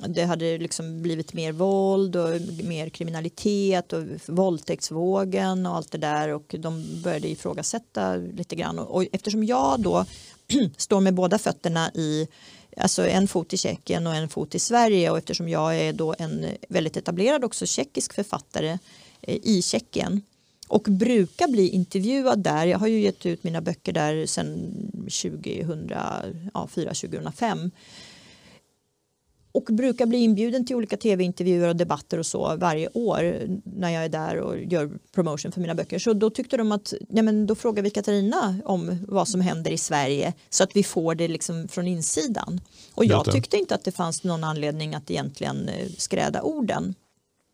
[0.00, 6.28] det hade liksom blivit mer våld och mer kriminalitet och våldtäktsvågen och allt det där.
[6.28, 8.78] Och de började ifrågasätta lite grann.
[8.78, 10.04] Och eftersom jag då
[10.76, 12.28] står med båda fötterna i
[12.76, 15.10] alltså en fot i Tjeckien och en fot i Sverige.
[15.10, 18.78] Och eftersom jag är då en väldigt etablerad också tjeckisk författare
[19.20, 20.22] eh, i Tjeckien.
[20.68, 22.66] Och brukar bli intervjuad där.
[22.66, 24.72] Jag har ju gett ut mina böcker där sedan
[25.06, 27.70] 2004-2005
[29.54, 34.04] och brukar bli inbjuden till olika tv-intervjuer och debatter och så varje år när jag
[34.04, 35.98] är där och gör promotion för mina böcker.
[35.98, 39.70] Så då tyckte de att ja, men då frågar vi Katarina om vad som händer
[39.70, 42.60] i Sverige så att vi får det liksom från insidan.
[42.94, 46.94] Och jag tyckte inte att det fanns någon anledning att egentligen eh, skräda orden.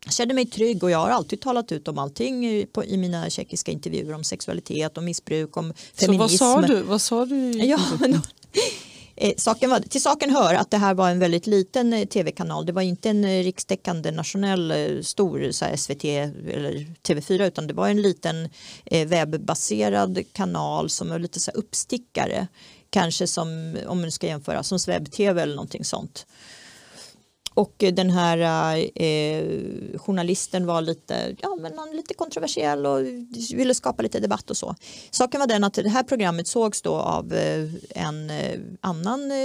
[0.05, 2.45] Jag kände mig trygg och jag har alltid talat ut om allting
[2.85, 6.07] i mina tjeckiska intervjuer om sexualitet, om missbruk, om feminism.
[6.07, 6.81] Så vad sa du?
[6.81, 7.51] Vad sa du?
[7.51, 8.21] Ja, men,
[9.23, 12.65] Eh, saken var, till saken hör att det här var en väldigt liten eh, tv-kanal.
[12.65, 16.71] Det var inte en eh, rikstäckande nationell eh, stor eh, så SVT eller
[17.07, 18.49] TV4 utan det var en liten
[18.85, 22.47] eh, webbaserad kanal som var lite så uppstickare.
[22.89, 26.25] Kanske som, om man ska jämföra, som webb-tv eller någonting sånt.
[27.53, 28.37] Och den här
[28.95, 29.43] eh,
[29.97, 32.99] journalisten var lite, ja, men lite kontroversiell och
[33.53, 34.75] ville skapa lite debatt och så.
[35.11, 39.37] Saken var den att det här programmet sågs då av eh, en eh, annan eh,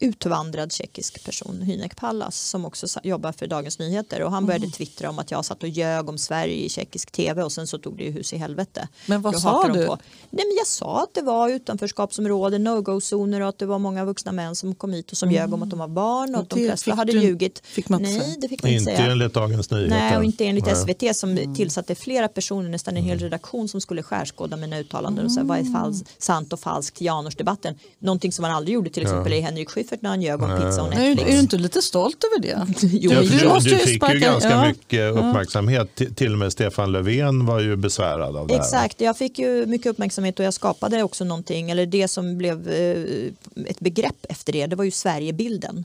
[0.00, 4.72] utvandrad tjeckisk person, Hynek Pallas, som också jobbar för Dagens Nyheter och han började mm.
[4.72, 7.78] twittra om att jag satt och ljög om Sverige i tjeckisk tv och sen så
[7.78, 8.88] tog det ju hus i helvete.
[9.06, 9.86] Men vad sa du?
[9.86, 9.98] På.
[10.30, 14.32] Nej, men jag sa att det var utanförskapsområden, no-go-zoner och att det var många vuxna
[14.32, 15.40] män som kom hit och som mm.
[15.40, 18.04] ljög om att de var barn och, och att de flesta hade ljugit fick man
[18.04, 19.12] inte Nej, det fick man inte Inte säga.
[19.12, 19.96] enligt Dagens Nyheter.
[19.96, 20.74] Nej, och inte enligt Nej.
[20.76, 21.54] SVT som Mm.
[21.54, 25.58] tillsatte flera personer, nästan en hel redaktion som skulle skärskåda mina uttalanden och säga vad
[25.58, 25.74] är Mm.
[25.74, 27.74] fals- sant och falskt i Januarsdebatten.
[27.98, 30.82] Någonting som man aldrig gjorde till exempel i Henrik Schyffert när han ljög om pizza
[30.82, 31.30] och Nej, är Netflix.
[31.36, 32.66] du inte lite stolt över det?
[32.92, 34.68] Jo, Ja, du måste du ju fick sparka- ju ganska ja.
[34.68, 35.94] mycket uppmärksamhet.
[35.94, 38.60] Till, till och med Stefan Löfven var ju besvärad av det här.
[38.60, 42.68] Exakt, jag fick ju mycket uppmärksamhet och jag skapade också någonting, eller det som blev
[42.68, 45.84] eh, ett begrepp efter det, det var ju Sverigebilden.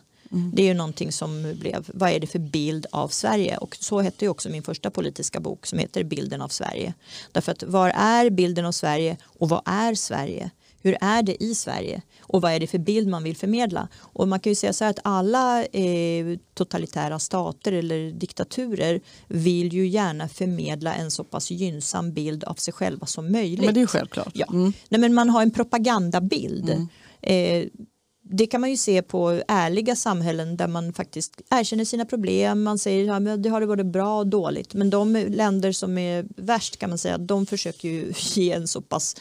[0.54, 3.58] Det är ju någonting som blev, vad är det för bild av Sverige?
[3.58, 6.94] Och så hette ju också min första politiska bok som heter Bilden av Sverige.
[7.32, 10.52] Därför att var är bilden av Sverige och vad är Sverige?
[10.84, 12.02] Hur är det i Sverige?
[12.22, 13.88] Och vad är det för bild man vill förmedla?
[14.00, 19.74] Och man kan ju säga så här att alla eh, totalitära stater eller diktaturer vill
[19.74, 23.66] ju gärna förmedla en så pass gynnsam bild av sig själva som möjligt.
[23.66, 24.32] Men det är självklart.
[24.34, 24.46] Ja.
[24.50, 24.74] Mm.
[24.90, 26.88] Nej, men man har en propagandabild.
[27.22, 27.66] Eh,
[28.26, 32.64] det kan man ju se på ärliga samhällen där man faktiskt erkänner sina problem.
[32.64, 34.74] Man säger att ja, det har varit bra och dåligt.
[34.74, 38.82] Men de länder som är värst kan man säga, de försöker ju ge en så
[38.82, 39.16] pass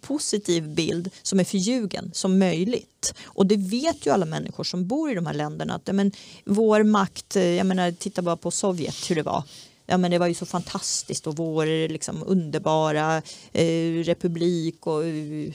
[0.00, 3.14] positiv bild som är förljugen som möjligt.
[3.24, 5.74] Och det vet ju alla människor som bor i de här länderna.
[5.74, 6.12] Att, ja, men,
[6.44, 9.42] vår makt, jag menar titta bara på Sovjet hur det var.
[9.86, 13.22] Ja, men det var ju så fantastiskt och vår liksom, underbara
[13.52, 15.52] eh, republik och eh,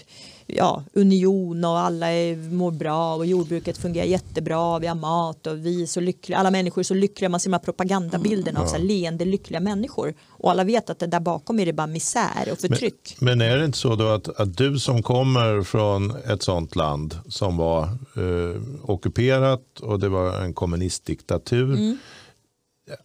[0.49, 5.57] ja, union och alla är, mår bra och jordbruket fungerar jättebra, vi har mat och
[5.57, 8.65] vi är så lyckliga, alla människor är så lyckliga, man ser de här propagandabilderna av
[8.65, 11.88] så här leende lyckliga människor och alla vet att det där bakom är det bara
[11.88, 13.17] misär och förtryck.
[13.19, 17.19] Men är det inte så då att, att du som kommer från ett sånt land
[17.27, 21.73] som var eh, ockuperat och det var en kommunistdiktatur.
[21.73, 21.97] Mm.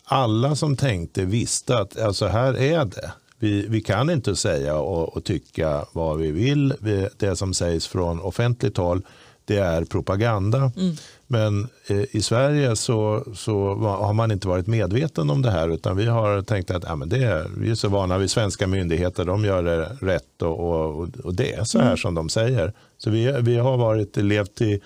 [0.05, 3.13] Alla som tänkte visste att alltså här är det.
[3.45, 6.75] Vi, vi kan inte säga och, och tycka vad vi vill.
[6.81, 9.03] Vi, det som sägs från offentligt håll
[9.45, 10.73] det är propaganda.
[10.77, 10.97] Mm.
[11.27, 15.97] Men eh, i Sverige så, så har man inte varit medveten om det här utan
[15.97, 19.25] vi har tänkt att ja, men det är, vi är så vana vid svenska myndigheter,
[19.25, 22.73] de gör det rätt och, och, och det är så här som de säger.
[22.99, 24.81] Så vi, vi har varit, levt i,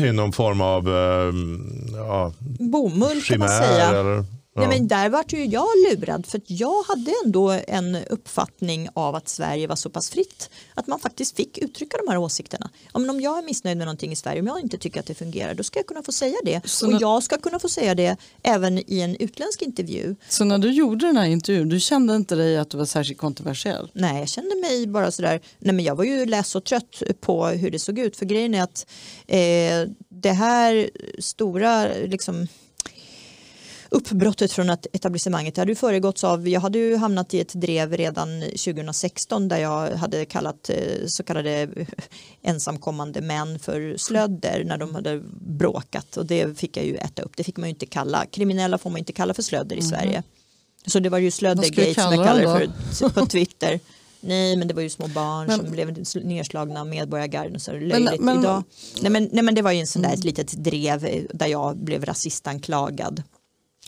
[0.04, 1.34] i någon form av eh,
[1.96, 3.88] ja, Bomull kan man säga.
[3.88, 4.24] Eller.
[4.56, 9.28] Nej, men där vart ju jag lurad för jag hade ändå en uppfattning av att
[9.28, 12.70] Sverige var så pass fritt att man faktiskt fick uttrycka de här åsikterna.
[12.92, 15.06] Ja, men om jag är missnöjd med någonting i Sverige, om jag inte tycker att
[15.06, 16.60] det fungerar, då ska jag kunna få säga det.
[16.68, 20.16] Så och när- jag ska kunna få säga det även i en utländsk intervju.
[20.28, 23.20] Så när du gjorde den här intervjun, du kände inte dig att du var särskilt
[23.20, 23.90] kontroversiell?
[23.94, 27.46] Nej, jag kände mig bara sådär, nej men jag var ju less och trött på
[27.46, 28.16] hur det såg ut.
[28.16, 28.86] För grejen är att
[29.26, 32.46] eh, det här stora liksom,
[33.96, 37.96] uppbrottet från att etablissemanget hade ju föregåtts av, jag hade ju hamnat i ett drev
[37.96, 41.68] redan 2016 där jag hade kallat eh, så kallade
[42.42, 47.36] ensamkommande män för slödder när de hade bråkat och det fick jag ju äta upp,
[47.36, 50.22] det fick man ju inte kalla, kriminella får man inte kalla för slödder i Sverige.
[50.86, 53.80] Så det var ju slöddergate som jag kalla kallar dem det för på Twitter.
[54.20, 58.08] Nej men det var ju små barn Men- som blev nedslagna av medborgargarden så Men-
[58.20, 58.62] men- idag.
[59.02, 61.46] Nej men, nej men det var ju en sån där ett litet drev eh, där
[61.46, 63.22] jag blev rasistanklagad.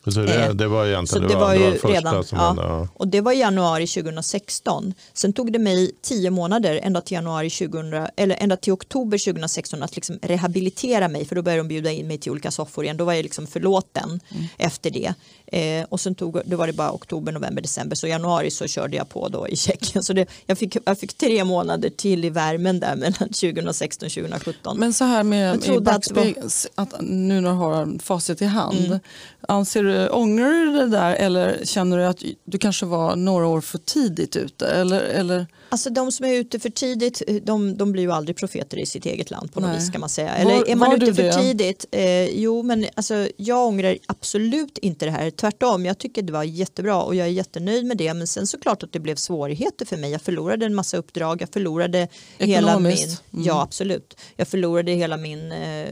[0.07, 2.63] Så det, Eh, det var Så egentligen det var det ju första redan, som hände.
[2.63, 2.89] ja, Ja.
[2.95, 4.95] och det var i januari 2016.
[5.15, 9.83] Sen tog det mig tio månader ända till, januari 2000, eller ända till oktober 2016
[9.83, 12.97] att liksom rehabilitera mig för då började de bjuda in mig till olika soffor igen.
[12.97, 14.21] Då var jag liksom förlåten
[14.59, 15.15] efter det.
[15.53, 17.97] Eh, och sen tog, då var det bara oktober, november, december.
[17.97, 20.03] Så i januari så körde jag på då i Tjeckien.
[20.05, 24.13] Så det, jag, fick, jag fick tre månader till i värmen där mellan 2016 och
[24.13, 24.79] 2017.
[24.79, 26.35] Men så här med Jag i trodde att det var-
[26.75, 28.79] att nu när du har facit i hand.
[28.87, 29.01] Mm.
[29.49, 33.61] Anser du, ångrar du det där eller känner du att du kanske var några år
[33.61, 34.67] för tidigt ute?
[34.67, 38.77] Eller, eller, Alltså de som är ute för tidigt, de, de blir ju aldrig profeter
[38.79, 39.79] i sitt eget land på något Nej.
[39.79, 40.45] vis kan man säga.
[40.45, 41.33] Var- Eller är man var ute för det?
[41.33, 41.85] tidigt?
[41.91, 45.31] Eh, jo men alltså, jag ångrar absolut inte det här.
[45.31, 48.15] Tvärtom, jag tycker det var jättebra och jag är jättenöjd med det.
[48.15, 50.11] Men sen såklart att det blev svårigheter för mig.
[50.11, 52.93] Jag förlorade en massa uppdrag, jag förlorade hela min...
[52.93, 53.23] Ekonomiskt?
[53.33, 53.45] Mm.
[53.45, 54.17] Ja absolut.
[54.37, 55.89] Jag förlorade hela min eh,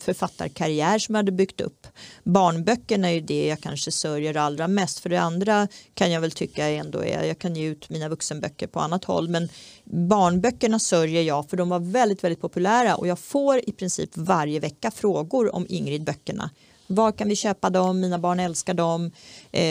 [0.00, 1.86] författarkarriär som jag hade byggt upp.
[2.24, 4.98] Barnböckerna är ju det jag kanske sörjer allra mest.
[4.98, 8.66] För det andra kan jag väl tycka ändå är, jag kan ge ut mina vuxenböcker
[8.66, 9.19] på annat håll.
[9.28, 9.48] Men
[9.84, 14.60] barnböckerna sörjer jag för de var väldigt, väldigt populära och jag får i princip varje
[14.60, 16.50] vecka frågor om Ingrid-böckerna.
[16.92, 18.00] Var kan vi köpa dem?
[18.00, 19.10] Mina barn älskar dem.
[19.52, 19.62] Eh,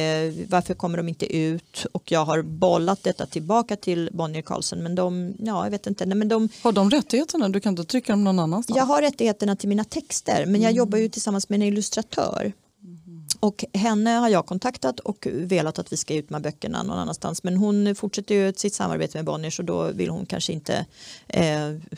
[0.50, 1.86] varför kommer de inte ut?
[1.92, 6.06] Och jag har bollat detta tillbaka till Bonnier Carlsen men de, ja jag vet inte,
[6.06, 7.50] nej, men de, har de rättigheterna?
[7.50, 8.78] Du kan inte trycka dem någon annanstans?
[8.78, 12.54] jag har rättigheterna till mina texter men jag jobbar ju tillsammans med en illustratör.
[13.40, 17.44] Och henne har jag kontaktat och velat att vi ska ut med böckerna någon annanstans.
[17.44, 20.86] Men hon fortsätter ju sitt samarbete med Bonniers och då vill hon kanske inte...
[21.28, 21.44] Eh,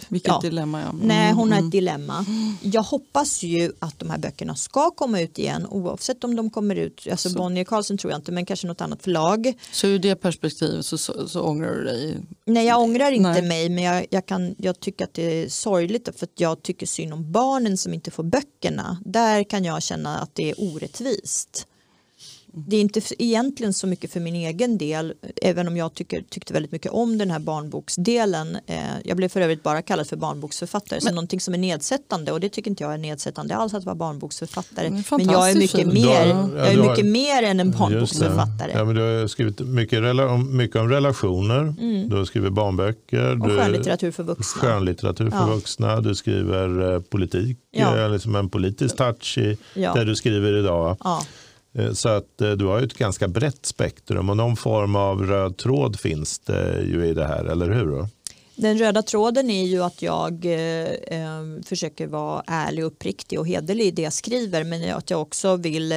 [0.08, 0.40] Vilket ja.
[0.42, 0.90] dilemma ja.
[0.90, 1.08] Mm.
[1.08, 1.70] Nej, hon har ett mm.
[1.70, 2.26] dilemma.
[2.62, 6.76] Jag hoppas ju att de här böckerna ska komma ut igen oavsett om de kommer
[6.76, 7.38] ut, alltså så.
[7.38, 9.54] Bonnier Carlsen tror jag inte, men kanske något annat förlag.
[9.72, 12.18] Så ur det perspektivet så, så, så ångrar du dig?
[12.46, 13.42] Nej, jag ångrar inte Nej.
[13.42, 16.86] mig, men jag, jag, kan, jag tycker att det är sorgligt för att jag tycker
[16.86, 18.98] synd om barnen som inte får böckerna.
[19.06, 21.31] Där kan jag känna att det är orättvist.
[21.32, 21.66] just
[22.54, 26.54] Det är inte egentligen så mycket för min egen del, även om jag tycker, tyckte
[26.54, 28.58] väldigt mycket om den här barnboksdelen.
[28.68, 32.32] Eh, jag blev för övrigt bara kallad för barnboksförfattare, Men, så någonting som är nedsättande
[32.32, 34.90] och det tycker inte jag är nedsättande alls att vara barnboksförfattare.
[34.90, 38.72] Men jag är mycket, mer, jag är mycket mer än en barnboksförfattare.
[38.74, 40.04] Ja, men du har skrivit mycket,
[40.50, 42.10] mycket om relationer, mm.
[42.10, 43.42] du har skrivit barnböcker.
[43.44, 44.62] Och skönlitteratur för vuxna.
[44.62, 45.56] Skönlitteratur för ja.
[45.56, 47.98] vuxna, du skriver eh, politik, ja.
[47.98, 49.94] Eh, liksom en politisk touch i ja.
[49.94, 50.98] det du skriver idag.
[51.04, 51.24] Ja.
[51.74, 55.58] Eh, så att eh, du har ett ganska brett spektrum och någon form av röd
[55.58, 58.08] tråd finns det ju i det här, eller hur?
[58.56, 63.86] Den röda tråden är ju att jag eh, eh försöker vara ärlig, uppriktig och hederlig
[63.86, 65.92] i det jag skriver men att jag också vill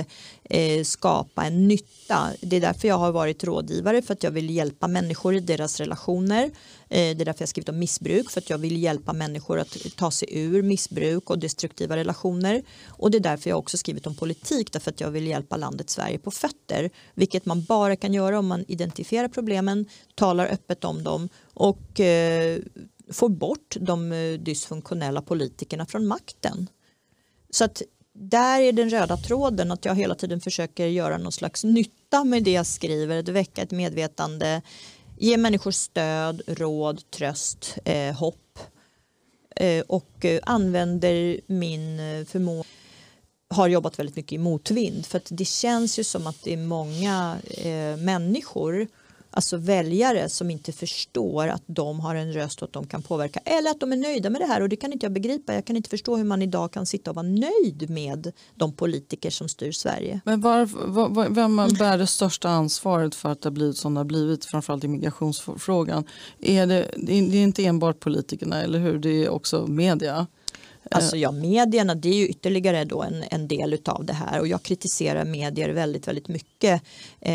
[0.45, 2.29] eh, skapa en nytta.
[2.41, 5.81] Det är därför jag har varit rådgivare för att jag vill hjälpa människor i deras
[5.81, 6.51] relationer
[6.95, 9.77] Eh, det är därför jag skrivit om missbruk för att jag vill hjälpa människor att
[9.97, 12.63] ta sig ur missbruk och destruktiva relationer.
[12.87, 15.91] Och det är därför jag också skrivit om politik därför att jag vill hjälpa landet
[15.91, 16.91] Sverige på fötter.
[17.15, 22.59] Vilket man bara kan göra om man identifierar problemen, talar öppet om dem och eh,
[23.13, 26.69] får bort de eh, dysfunktionella politikerna från makten.
[27.51, 31.65] Så att där är den röda tråden att jag hela tiden försöker göra någon slags
[31.65, 34.63] nytta med det jag skriver, att väcka ett medvetande,
[35.17, 38.59] Ge människor stöd, råd, tröst, eh, hopp
[39.57, 42.65] eh, och eh, använder min eh, förmåga
[43.49, 45.07] har jobbat väldigt mycket i motvind.
[45.07, 48.87] För att det känns ju som att det är många eh, människor
[49.35, 53.41] alltså väljare som inte förstår att de har en röst och att de kan påverka
[53.45, 55.55] eller att de är nöjda med det här och det kan inte jag begripa.
[55.55, 59.31] Jag kan inte förstå hur man idag kan sitta och vara nöjd med de politiker
[59.31, 60.21] som styr Sverige.
[60.25, 60.69] Men var,
[61.09, 64.45] var, vem bär det största ansvaret för att det har blivit som det har blivit,
[64.45, 66.05] framförallt i migrationsfrågan?
[66.41, 68.99] Är det, det är inte enbart politikerna, eller hur?
[68.99, 70.27] Det är också media.
[70.95, 74.47] Alltså ja, medierna det är ju ytterligare då en, en del av det här och
[74.47, 76.83] jag kritiserar medier väldigt, väldigt mycket
[77.21, 77.35] eh,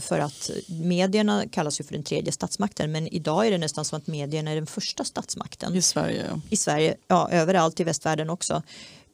[0.00, 3.98] för att medierna kallas ju för den tredje statsmakten men idag är det nästan som
[3.98, 5.76] att medierna är den första statsmakten.
[5.76, 6.24] I Sverige?
[6.30, 6.40] Ja.
[6.50, 8.62] I Sverige, ja överallt i västvärlden också.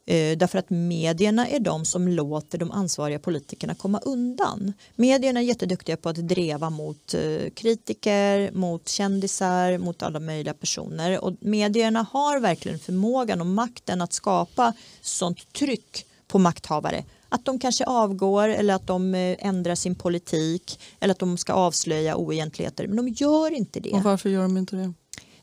[0.09, 4.73] Eh, därför att medierna är de som låter de ansvariga politikerna komma undan.
[4.95, 11.23] Medierna är jätteduktiga på att dreva mot eh, kritiker, mot kändisar, mot alla möjliga personer
[11.23, 17.59] och medierna har verkligen förmågan och makten att skapa sånt tryck på makthavare att de
[17.59, 22.87] kanske avgår eller att de eh, ändrar sin politik eller att de ska avslöja oegentligheter
[22.87, 23.91] men de gör inte det.
[23.91, 24.93] Och varför gör de inte det?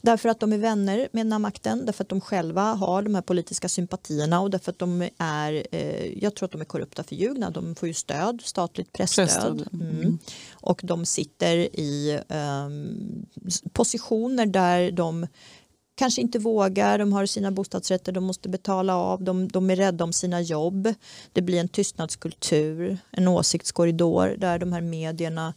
[0.07, 3.15] Därför att de är vänner med den här makten, därför att de själva har de
[3.15, 7.03] här politiska sympatierna och därför att de är, eh, jag tror att de är korrupta
[7.03, 7.51] förljugna.
[7.51, 9.69] De får ju stöd, statligt pressstöd.
[9.73, 9.91] Mm.
[9.91, 10.19] Mm.
[10.53, 12.69] Och de sitter i eh,
[13.73, 15.27] positioner där de
[15.95, 20.05] kanske inte vågar, de har sina bostadsrätter, de måste betala av, de, de är rädda
[20.05, 20.95] om sina jobb.
[21.33, 25.55] Det blir en tystnadskultur, en åsiktskorridor där de här medierna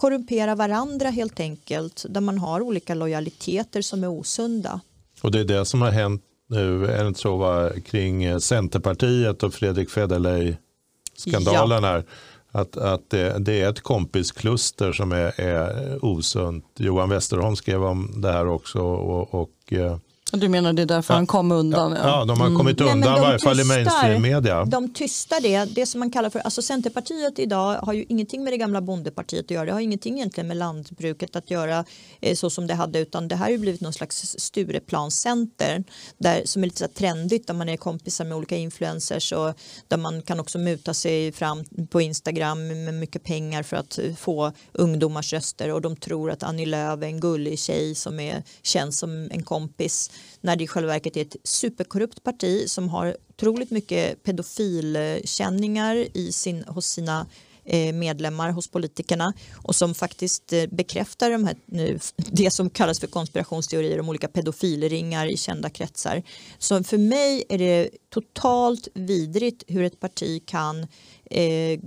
[0.00, 4.80] korrumpera varandra helt enkelt där man har olika lojaliteter som är osunda.
[5.22, 9.42] Och det är det som har hänt nu, är det inte så, va, kring Centerpartiet
[9.42, 11.88] och Fredrik Federley-skandalen ja.
[11.88, 12.04] här.
[12.52, 16.64] Att, att det, det, är ett kompiskluster som är, är osunt.
[16.76, 18.78] Johan Westerholm skrev om det här också.
[18.80, 19.96] och, och eh,
[20.32, 21.18] du menar det är därför ja.
[21.18, 21.92] han kom undan?
[21.92, 22.58] Ja, ja de har mm.
[22.58, 24.64] kommit undan Nej, i varje fall i mainstream-media.
[24.64, 28.52] De tystar det, det som man kallar för, alltså Centerpartiet idag har ju ingenting med
[28.52, 29.64] det gamla bondepartiet att göra.
[29.64, 31.84] Det har ingenting egentligen med lantbruket att göra
[32.20, 35.84] eh, så som det hade utan det här har ju blivit någon slags Stureplanscenter
[36.18, 39.54] där, som är lite så trendigt där man är kompisar med olika influencers och
[39.88, 44.52] där man kan också muta sig fram på Instagram med mycket pengar för att få
[44.72, 48.98] ungdomars röster och de tror att Annie Lööf är en gullig tjej som är, känns
[48.98, 53.70] som en kompis när det i själva verket är ett superkorrupt parti som har otroligt
[53.70, 57.26] mycket pedofilkänningar i sin, hos sina
[57.64, 61.56] eh, medlemmar hos politikerna och som faktiskt eh, bekräftar de här,
[62.16, 66.22] det som kallas för konspirationsteorier om olika pedofilringar i kända kretsar.
[66.58, 70.86] Så för mig är det totalt vidrigt hur ett parti kan
[71.30, 71.80] eh,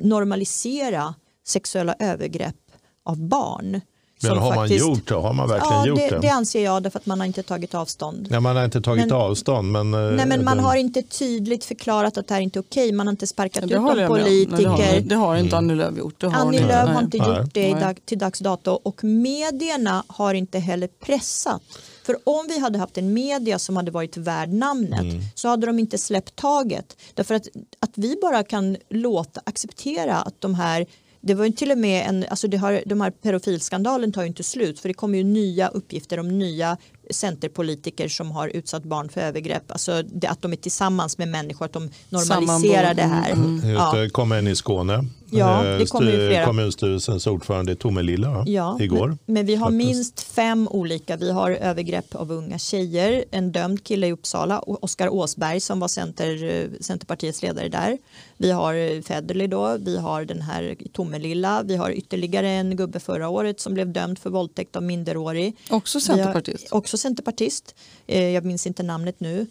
[0.00, 1.14] normalisera
[1.46, 2.56] sexuella övergrepp
[3.04, 3.80] av barn
[4.22, 5.14] men har man faktiskt- gjort det?
[5.14, 6.18] Har man verkligen Ja, gjort det, det?
[6.18, 8.28] det anser jag därför att man har inte tagit avstånd.
[8.30, 9.72] Ja, man har inte tagit Men- avstånd.
[9.72, 12.60] Men, eh, Nej, men man den- har inte tydligt förklarat att det här inte är
[12.60, 12.92] okej.
[12.92, 13.84] Man har inte sparkat Ja, ut någon.
[13.84, 15.00] Nej, Det har, politiker.
[15.00, 15.56] det har inte.
[15.56, 16.20] Annie Lööf gjort.
[16.20, 16.94] Det har Annie Lööf Nej.
[16.94, 17.28] har inte Nej.
[17.28, 17.82] gjort det i Nej.
[17.82, 21.62] dag, till dags dato och medierna har inte heller pressat.
[22.06, 25.20] För om vi hade haft en media som hade varit värd namnet Mm.
[25.34, 26.96] så hade de inte släppt taget.
[27.14, 27.46] Därför att,
[27.80, 30.86] att vi bara kan låta acceptera att de här
[31.26, 34.28] det var ju till och med en, alltså det har, de här pedofilskandalen tar ju
[34.28, 36.76] inte slut för det kommer ju nya uppgifter om nya
[37.10, 39.70] centerpolitiker som har utsatt barn för övergrepp.
[39.70, 42.94] Alltså det, att de är tillsammans med människor, att de normaliserar Sammanbor.
[42.94, 43.30] det här.
[43.32, 43.92] Mm, Ja.
[43.92, 45.04] det kom en i Skåne.
[45.38, 46.44] Ja, Eh, det kommer ju flera.
[46.46, 48.44] Kommunstyrelsens ordförande i Tomelilla?
[48.46, 49.06] Ja, igår.
[49.08, 49.86] Men, men vi har faktiskt.
[49.86, 51.16] minst fem olika.
[51.16, 55.88] Vi har övergrepp av unga tjejer, en dömd kille i Uppsala, Oskar Åsberg som var
[55.88, 57.98] center, eh, Centerpartiets ledare där.
[58.36, 62.76] Vi har eh, Federley då, vi har den här i Tomelilla, vi har ytterligare en
[62.76, 65.56] gubbe förra året som blev dömd för våldtäkt av minderårig.
[65.70, 66.72] Också Vi har- centerpartist.
[66.72, 67.74] Också centerpartist.
[68.06, 69.46] Jag minns inte namnet nu.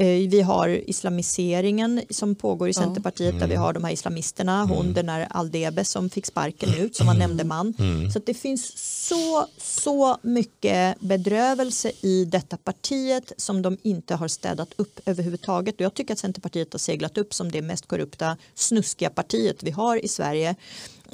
[0.00, 2.74] Eh, Vi har islamiseringen som pågår i.
[2.74, 4.62] Centerpartiet där vi har de här islamisterna.
[4.62, 4.76] Mm.
[4.76, 7.74] Hon den här Aldebe som fick sparken ut som var nämndeman.
[7.78, 8.10] Mm.
[8.10, 8.72] Så det finns
[9.08, 15.74] så, så mycket bedrövelse i detta partiet som de inte har städat upp överhuvudtaget.
[15.74, 19.70] Och jag tycker att Centerpartiet har seglat upp som det mest korrupta snuskiga partiet vi
[19.70, 20.54] har i Sverige.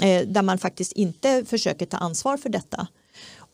[0.01, 2.87] Eh, där man faktiskt inte försöker ta ansvar för detta.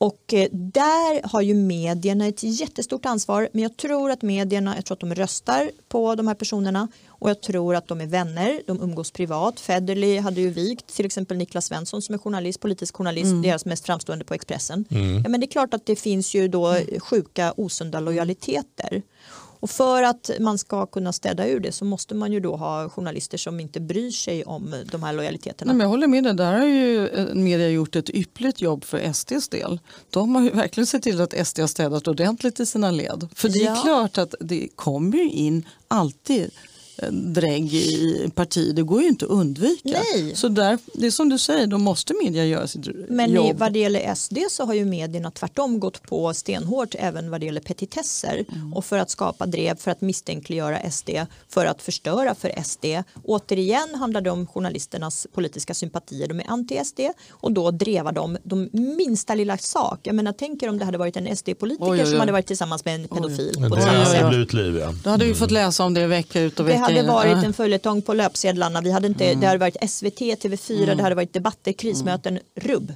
[0.03, 3.49] Och eh, där har ju medierna ett jättestort ansvar.
[3.53, 7.31] Men jag tror att medierna, jag tror att de röstar på de här personerna och
[7.31, 9.61] jag tror att de är vänner, de umgås privat.
[9.61, 13.87] Federley hade ju vikt till exempel Niklas Svensson som är journalist, politisk journalist, deras mest
[13.87, 14.85] framstående på Expressen.
[15.25, 19.03] Ja, men det är klart att det finns ju då sjuka osunda lojaliteter.
[19.63, 22.89] Och för att man ska kunna städa ur det så måste man ju då ha
[22.89, 25.73] journalister som inte bryr sig om de här lojaliteterna.
[25.73, 28.85] Nej, men jag håller med dig, där har ju eh, media gjort ett yppligt jobb
[28.85, 29.81] för SDs del.
[30.11, 33.29] De har ju verkligen sett till att SD har städat ordentligt i sina led.
[33.35, 33.83] För det är Ja.
[33.83, 36.51] klart att det kommer ju in alltid
[37.11, 39.89] drägg i parti, det går ju inte att undvika.
[40.15, 40.33] Nej.
[40.37, 43.59] Så där, det är som du säger, då måste media göra sitt Men i, jobb.
[43.59, 47.47] vad det gäller SD så har ju medierna tvärtom gått på stenhårt även vad det
[47.47, 48.73] gäller petitesser Mm.
[48.75, 51.11] och för att skapa drev, för att misstänkliggöra SD,
[51.49, 52.85] för att förstöra för SD.
[53.25, 56.29] Återigen handlar det om journalisternas politiska sympatier.
[56.29, 57.01] De är anti-SD
[57.31, 60.01] och då drevar de de minsta lilla sak.
[60.03, 62.11] Jag menar, tänk er om det hade varit en SD-politiker Oj, oj, oj.
[62.11, 63.57] som hade varit tillsammans med en pedofil.
[63.61, 64.93] Men på Det hade blivit liv ja.
[65.05, 67.53] Då hade vi fått läsa om det vecka ut och Det vecka hade varit en
[67.53, 68.81] följetong på löpsedlarna.
[68.81, 72.93] Vi hade inte, Det hade varit SVT, TV4, det hade varit debatter, krismöten, rubb.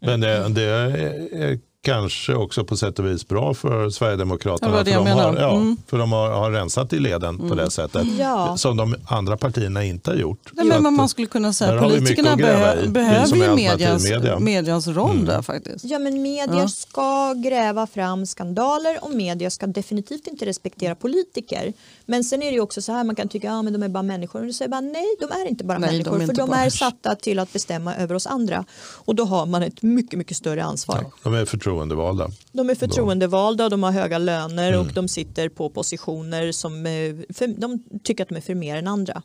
[0.00, 1.58] Men det, det är
[1.90, 4.84] kanske också på sätt och vis bra för Sverigedemokraterna.
[4.84, 5.76] För, de har, ja, Mm.
[5.86, 8.06] för de har, har rensat i leden på det sättet.
[8.18, 8.56] Ja.
[8.56, 10.50] Som de andra partierna inte har gjort.
[10.52, 14.38] Nej, men att- man skulle kunna säga att politikerna behöver är ju medians, alternativmedia.
[14.38, 15.84] medians roll där faktiskt.
[15.84, 16.68] Ja men medier Ja.
[16.68, 21.72] ska gräva fram skandaler och medier ska definitivt inte respektera politiker.
[22.06, 23.82] Men sen är det ju också så här man kan tycka att ah, men de
[23.82, 24.40] är bara människor.
[24.40, 26.50] Och du säger bara nej de är inte bara Nej, de människor för inte de
[26.50, 28.64] bara- är satta till att bestämma över oss andra.
[28.94, 30.98] Och då har man ett mycket mycket större ansvar.
[31.02, 31.44] Ja, de är
[31.76, 32.30] förtroendevalda.
[32.52, 34.80] De är förtroendevalda och de har höga löner Mm.
[34.80, 38.76] och de sitter på positioner som eh, för, de tycker att de är för mer
[38.76, 39.22] än andra.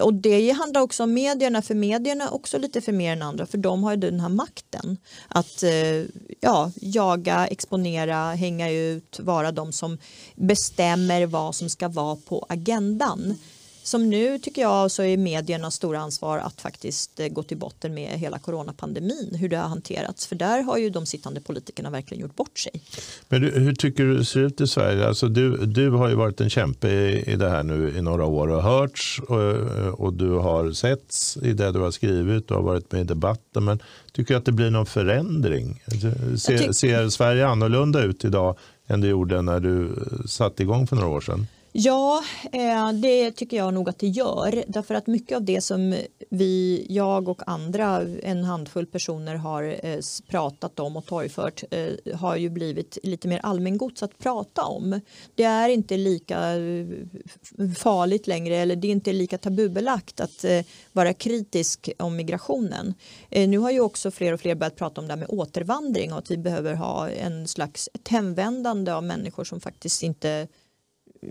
[0.00, 3.46] Och det handlar också om medierna, för medierna är också lite för mer än andra
[3.46, 4.96] för de har ju den här makten
[5.28, 6.04] att eh,
[6.40, 9.98] ja, jaga, exponera, hänga ut, vara de som
[10.36, 13.34] bestämmer vad som ska vara på agendan.
[13.84, 17.94] Som nu tycker jag så är mediernas stora ansvar att faktiskt eh, gå till botten
[17.94, 20.26] med hela coronapandemin, hur det har hanterats.
[20.26, 22.72] För där har ju de sittande politikerna verkligen gjort bort sig.
[23.28, 25.08] Men du, hur tycker du det ser ut i Sverige?
[25.08, 28.24] Alltså du, du har ju varit en kämpe i, i det här nu i några
[28.24, 32.64] år och hörts och, och du har setts i det du har skrivit och har
[32.64, 33.64] varit med i debatten.
[33.64, 33.82] Men
[34.12, 35.82] tycker du att det blir någon förändring?
[36.38, 38.56] Ser, ser Sverige annorlunda ut idag
[38.86, 41.46] än det gjorde när du satte igång för några år sedan?
[41.76, 44.64] Ja, eh, det tycker jag nog att det gör.
[44.66, 45.96] Därför att mycket av det som
[46.30, 49.98] vi, jag och andra, en handfull personer har eh,
[50.28, 55.00] pratat om och torgfört eh, har ju blivit lite mer allmängods att prata om.
[55.34, 56.38] Det är inte lika
[57.76, 60.44] farligt längre eller det är inte lika tabubelagt att
[60.92, 62.94] vara kritisk om migrationen.
[63.30, 66.18] Nu har ju också fler och fler börjat prata om det här med återvandring och
[66.18, 70.48] att vi behöver ha en slags ett hemvändande av människor som faktiskt inte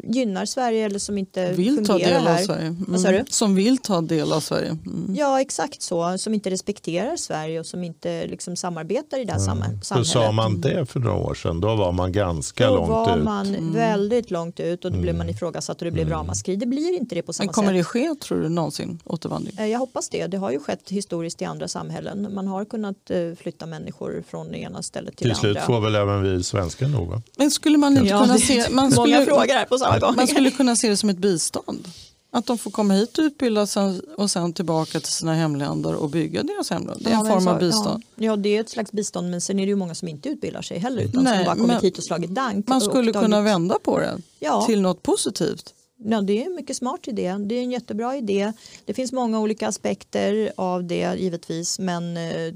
[0.04, 2.44] gynnar Sverige eller som inte Vill ta fungerar del av här.
[2.46, 2.76] Sverige.
[2.88, 3.14] Vad sa du?
[3.16, 3.26] Mm.
[3.30, 4.70] Som vill ta del av Sverige.
[4.70, 5.16] Mm.
[5.18, 9.40] Ja exakt så, som inte respekterar Sverige och som inte liksom, samarbetar i det här
[9.40, 10.08] samma- Hur samhället.
[10.08, 11.62] sa man det för några år sedan?
[11.62, 13.24] Då var man ganska Då långt var ut.
[13.24, 16.56] man väldigt långt ut och då blev man ifrågasatt och det blev ramaskri.
[16.56, 17.78] Det blir inte det på samma Men kommer sätt.
[17.78, 19.58] det ske tror du någonsin återvandring?
[19.60, 20.28] Eh, Jag hoppas det.
[20.28, 22.34] Det har ju skett historiskt i andra samhällen.
[22.34, 25.68] Man har kunnat eh, flytta människor från det ena stället till Till det slut andra.
[25.68, 27.22] får väl även vi svenskar nog?
[27.38, 28.66] Men skulle man inte Ja, kunna det se...
[28.72, 30.16] Man Många skulle, frågor här på samma gång.
[30.16, 31.88] man skulle kunna se det som ett bistånd.
[32.36, 36.10] Att de får komma hit och utbilda sig och sen tillbaka till sina hemländer och
[36.10, 37.02] bygga deras hemland.
[37.04, 38.04] Det är Ja, en men form av bistånd.
[38.16, 40.30] Ja, ja, det är ett slags bistånd men sen är det ju många som inte
[40.30, 42.68] utbildar sig heller utan Nej, som bara kommit hit och slagit dank.
[42.68, 44.66] Man skulle kunna vända på det Ja.
[44.66, 45.74] till något positivt.
[46.06, 47.36] Ja, det är en mycket smart idé.
[47.40, 48.54] Det är en jättebra idé.
[48.86, 52.54] Det finns många olika aspekter av det givetvis men eh,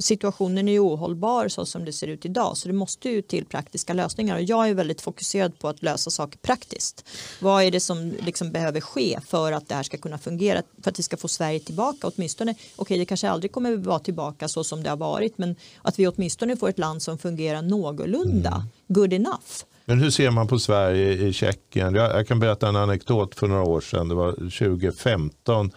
[0.00, 3.92] situationen är ohållbar så som det ser ut idag så det måste ju till praktiska
[3.92, 7.04] lösningar och jag är väldigt fokuserad på att lösa saker praktiskt.
[7.40, 10.90] Vad är det som liksom behöver ske för att det här ska kunna fungera för
[10.90, 12.54] att vi ska få Sverige tillbaka åtminstone.
[12.76, 16.06] Okej, det kanske aldrig kommer vara tillbaka så som det har varit men att vi
[16.06, 19.64] åtminstone får ett land som fungerar någorlunda good enough.
[19.88, 21.94] Men hur ser man på Sverige i Tjeckien?
[21.94, 24.08] Jag, jag kan berätta en anekdot för några år sedan.
[24.08, 25.70] Det var 2015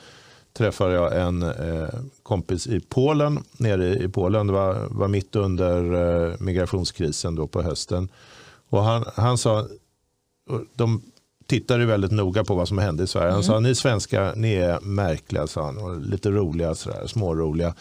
[0.53, 1.89] träffade jag en eh,
[2.23, 4.47] kompis i Polen, nere i Polen.
[4.47, 8.09] Det var, var mitt under eh, migrationskrisen då på hösten.
[8.69, 9.67] Och han, han sa,
[10.75, 11.01] de
[11.47, 13.31] tittade väldigt noga på vad som hände i Sverige.
[13.31, 17.75] Han sa, ni svenskar, ni är märkliga, sa han, och lite roliga, sådär, småroliga.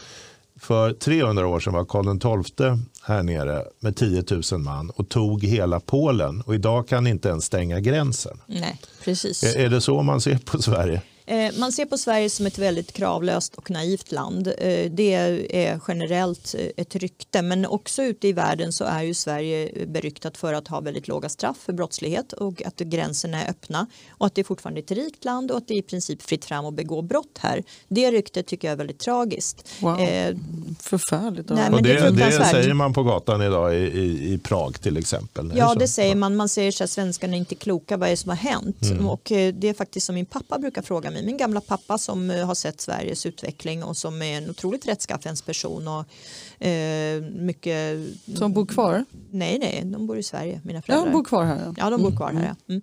[0.60, 5.44] För 300 år sedan var Karl XII här nere med 10 000 man och tog
[5.44, 6.40] hela Polen.
[6.40, 8.40] Och idag kan inte ens stänga gränsen.
[8.46, 9.42] Nej, precis.
[9.42, 11.02] Är, är det så man ser på Sverige?
[11.30, 14.46] Eh, Man ser på Sverige som ett väldigt kravlöst och naivt land.
[14.46, 15.14] Eh, Det
[15.50, 20.36] är generellt eh, ett rykte men också ute i världen så är ju Sverige beryktat
[20.36, 24.34] för att ha väldigt låga straff för brottslighet och att gränserna är öppna och att
[24.34, 26.74] det är fortfarande ett rikt land och att det är i princip fritt fram att
[26.74, 27.62] begå brott här.
[27.88, 29.68] Det ryktet tycker jag är väldigt tragiskt.
[29.80, 30.00] Wow.
[30.00, 30.36] Eh,
[30.80, 31.48] Förfärligt.
[31.48, 34.80] Nej, och det är det, det säger man på gatan idag i, i, i Prag
[34.80, 35.50] till exempel.
[35.50, 36.36] Är Ja det säger man.
[36.36, 37.96] Man säger så att svenskarna är inte kloka.
[37.96, 38.82] Vad är det som har hänt?
[38.82, 39.08] Mm.
[39.08, 41.19] Och det är faktiskt som min pappa brukar fråga mig.
[41.22, 45.42] Min gamla pappa som eh, har sett Sveriges utveckling och som är en otroligt rättskaffens
[45.42, 45.88] person.
[45.88, 47.98] Och, eh, mycket...
[48.38, 49.04] Som bor kvar?
[49.30, 51.06] Nej, nej, de bor i Sverige, mina Ja, föräldrar.
[51.06, 51.62] de bor kvar här.
[51.66, 51.74] Ja.
[51.76, 52.54] Ja, de bor kvar här.
[52.66, 52.74] Ja.
[52.74, 52.82] Mm.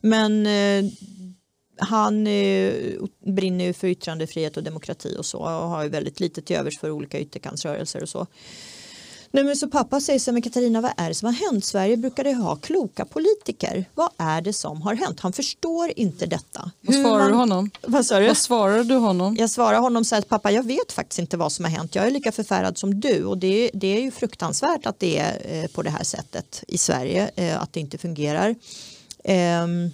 [0.00, 0.92] Men eh,
[1.80, 2.72] han eh,
[3.26, 6.78] brinner ju för yttrandefrihet och demokrati och så och har ju väldigt lite till övers
[6.78, 8.26] för olika ytterkantsrörelser och så.
[9.30, 11.64] Nej, men så pappa säger så här, men Katarina vad är det som har hänt?
[11.64, 13.84] Sverige brukade ha kloka politiker.
[13.94, 15.20] Vad är det som har hänt?
[15.20, 16.70] Han förstår inte detta.
[16.80, 17.70] Vad Hur svarar man- du honom?
[17.86, 18.26] Vad sa du?
[18.26, 19.36] Vad svarar du honom?
[19.38, 21.94] Jag svarar honom så här att pappa jag vet faktiskt inte vad som har hänt.
[21.94, 25.62] Jag är lika förfärad som du och det, det är ju fruktansvärt att det är
[25.62, 27.30] eh, på det här sättet i Sverige.
[27.36, 28.54] Eh, att det inte fungerar.
[29.24, 29.90] Ehm,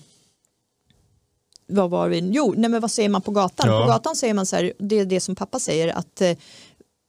[1.67, 2.19] vad var vi?
[2.33, 3.71] Jo, nej men vad säger man på gatan?
[3.71, 3.81] Ja.
[3.81, 6.37] På gatan säger man så här, det är det som pappa säger att eh,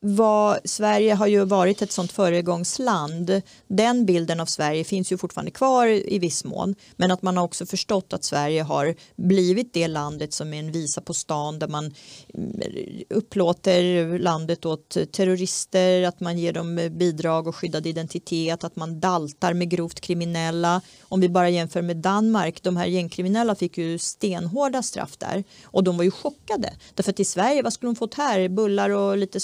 [0.08, 3.42] vad, Sverige har ju varit ett sånt föregångsland.
[3.68, 6.76] Den bilden av Sverige finns ju fortfarande kvar i viss mån.
[6.96, 10.72] Men att man har också förstått att Sverige har blivit det landet som är en
[10.72, 11.94] visa på stan där man
[12.34, 12.62] mm,
[13.10, 19.54] upplåter landet åt terrorister, att man ger dem bidrag och skyddad identitet, att man daltar
[19.54, 20.82] med grovt kriminella.
[21.02, 25.84] Om vi bara jämför med Danmark, de här gängkriminella fick ju stenhårda straff där och
[25.84, 26.74] de var ju chockade.
[26.94, 28.50] Därför att i Sverige, vad skulle de fått här?
[28.50, 29.40] Bullar och lite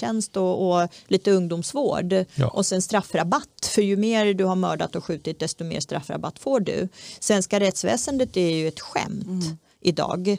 [0.00, 2.48] socialtjänst och, och lite ungdomsvård Ja.
[2.48, 3.66] och sen straffrabatt.
[3.74, 6.88] För ju mer du har mördat och skjutit desto mer straffrabatt får du.
[7.20, 9.44] Svenska rättsväsendet är ju ett skämt
[9.80, 10.36] idag.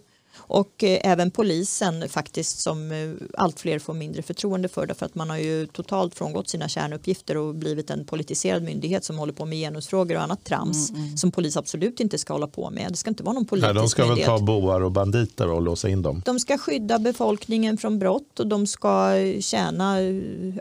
[0.52, 5.16] Och eh, även polisen faktiskt som eh, allt fler får mindre förtroende för därför att
[5.16, 9.45] man har ju totalt frångått sina kärnuppgifter och blivit en politiserad myndighet som håller på
[9.45, 12.91] med genusfrågor och annat trams som polis absolut inte ska hålla på med.
[12.91, 14.28] Det ska inte vara någon politisk Nej, de ska väl myndighet.
[14.28, 16.22] ta boar och banditer och låsa in dem.
[16.26, 19.97] De ska skydda befolkningen från brott och de ska tjäna,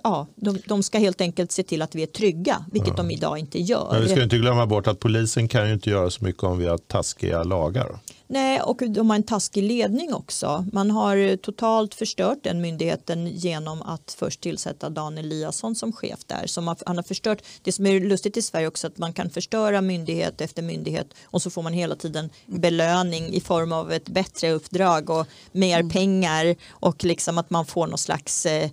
[0.03, 3.39] ja, de, de ska helt enkelt se till att vi är trygga, vilket de idag
[3.39, 3.89] inte gör.
[3.93, 6.59] Men vi ska inte glömma bort att polisen kan ju inte göra så mycket om
[6.59, 7.99] vi har taskiga lagar.
[8.33, 10.65] Nej, och de har en taskig ledning också.
[10.73, 16.19] Man har eh, totalt förstört den myndigheten genom att först tillsätta Dan Eliasson som chef
[16.27, 16.47] där.
[16.47, 19.31] Som har, han har förstört, det som är lustigt i Sverige också att man kan
[19.31, 24.09] förstöra myndighet efter myndighet och så får man hela tiden belöning i form av ett
[24.09, 28.71] bättre uppdrag och mer pengar och liksom att man får någon slags, eh,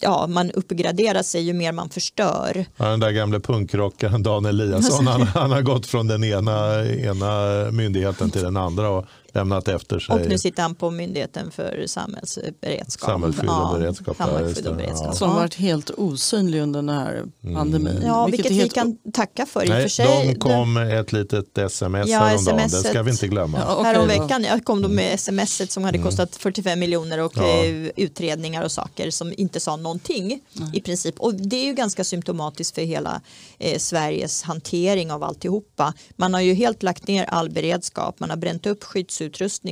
[0.00, 2.66] ja man uppgraderar sig ju mer man förstör.
[2.76, 7.70] Ja, den där gamle punkrockaren Dan Eliasson, han, han har gått från den ena, ena
[7.70, 10.14] myndigheten till den andra och lämnat efter sig.
[10.14, 13.10] Och nu sitter han på Myndigheten för samhällsberedskap.
[13.10, 15.06] Samhällsskydd och beredskap, ja, samhällsskydd och beredskap.
[15.06, 15.12] ja.
[15.12, 15.34] Som Ja.
[15.36, 17.24] varit helt osynlig under den här
[17.54, 18.02] pandemin.
[18.06, 20.26] Ja, vilket, är vi helt kan tacka för i och Nej, för sig.
[20.26, 22.90] de kom med ett litet sms Ja, häromdagen, det SMS-et.
[22.90, 23.58] ska vi inte glömma.
[23.58, 27.48] Ja, okej Häromveckan jag kom de med sms som hade kostat 45 miljoner och Mm.
[27.48, 27.64] Ja.
[27.64, 30.40] eh, utredningar och saker som inte sa någonting
[30.72, 31.20] i princip.
[31.20, 33.20] Och det är ju ganska symptomatiskt för hela
[33.58, 35.94] eh, Sveriges hantering av alltihopa.
[36.16, 38.20] Man har ju helt lagt ner all beredskap.
[38.20, 39.23] Man har bränt upp skyddsutrustning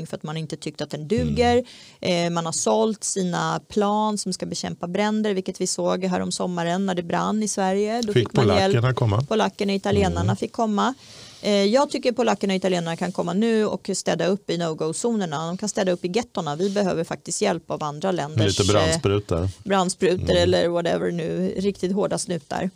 [0.06, 1.64] för att man inte tyckt att den duger.
[2.00, 2.26] Mm.
[2.26, 6.32] Eh, man har sålt sina plan som ska bekämpa bränder, vilket vi såg här om
[6.32, 8.02] sommaren när det brann i Sverige.
[8.02, 8.32] Då Fick hjälp.
[8.32, 9.22] polackerna komma?
[9.28, 10.36] Polackerna och italienarna Mm.
[10.36, 10.94] fick komma.
[11.42, 15.46] Eh, Jag tycker polackerna och italienarna kan komma nu och städa upp i no-go-zonerna.
[15.46, 16.56] De kan städa upp i gettorna.
[16.56, 19.48] Vi behöver faktiskt hjälp av andra Med länders lite eh, brandsprutor.
[19.64, 20.42] brandsprutor Mm.
[20.42, 22.70] eller whatever nu, riktigt hårda snutar.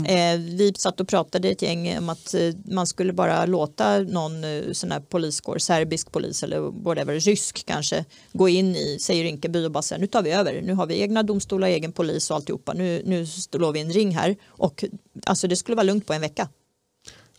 [0.00, 0.40] Mm.
[0.40, 4.44] Eh, vi satt och pratade ett gäng om att eh, man skulle bara låta någon
[4.44, 9.66] eh, sån här poliskår, serbisk polis eller whatever, rysk kanske, gå in i, säger Rinkeby
[9.66, 12.36] och bara säga nu tar vi över, nu har vi egna domstolar, egen polis och
[12.36, 14.36] alltihopa, nu, nu slår vi en ring här.
[14.46, 14.84] Och
[15.26, 16.48] alltså det skulle vara lugnt på en vecka.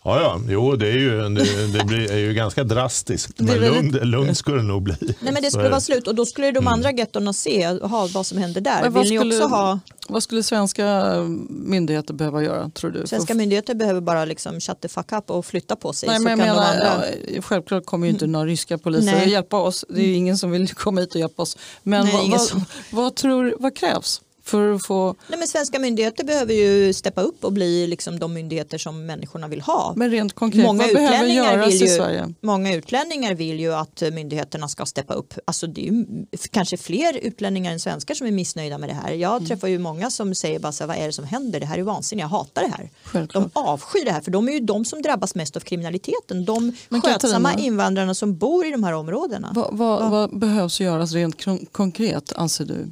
[0.05, 3.39] Ja, ja, jo det är ju, det, det blir, är ju ganska drastiskt.
[3.39, 4.95] Men lugnt, lugnt skulle det nog bli.
[4.99, 8.25] Nej men det skulle vara slut och då skulle de andra gettorna se aha, vad
[8.25, 8.89] som händer där.
[8.89, 9.79] Vill ni skulle- också ha,
[10.09, 11.15] Vad skulle svenska
[11.49, 13.07] myndigheter behöva göra tror du?
[13.07, 16.09] svenska myndigheter behöver bara liksom shut the fuck up och flytta på sig.
[16.09, 17.03] Nej, men jag menar, andra...
[17.35, 19.85] ja, självklart kommer ju inte några ryska poliser att hjälpa oss.
[19.89, 21.57] Det är ju ingen som vill komma hit och hjälpa oss.
[21.83, 26.23] Men Nej, vad, vad, vad, tror, vad krävs för att få, Nej, men svenska myndigheter
[26.23, 29.93] behöver ju steppa upp och bli liksom de myndigheter som människorna vill ha.
[29.95, 32.33] men rent konkret, Många vad behöver göras vill i ju- Sverige?
[32.41, 35.33] Många utlänningar vill ju att myndigheterna ska steppa upp.
[35.45, 36.05] Alltså det är ju
[36.51, 39.11] kanske fler utlänningar än svenskar som är missnöjda med det här.
[39.11, 39.45] Jag Mm.
[39.47, 41.59] träffar ju många som säger bara så här, vad är det som händer?
[41.59, 42.89] Det här är vansinnigt, jag hatar det här.
[43.03, 43.53] Självklart.
[43.53, 46.45] De avskyr det här för de är ju de som drabbas mest av kriminaliteten.
[46.45, 49.51] De Men skötsamma Katarina- invandrarna som bor i de här områdena.
[49.55, 52.91] Vad, vad, vad behövs göras rent kon- konkret anser du?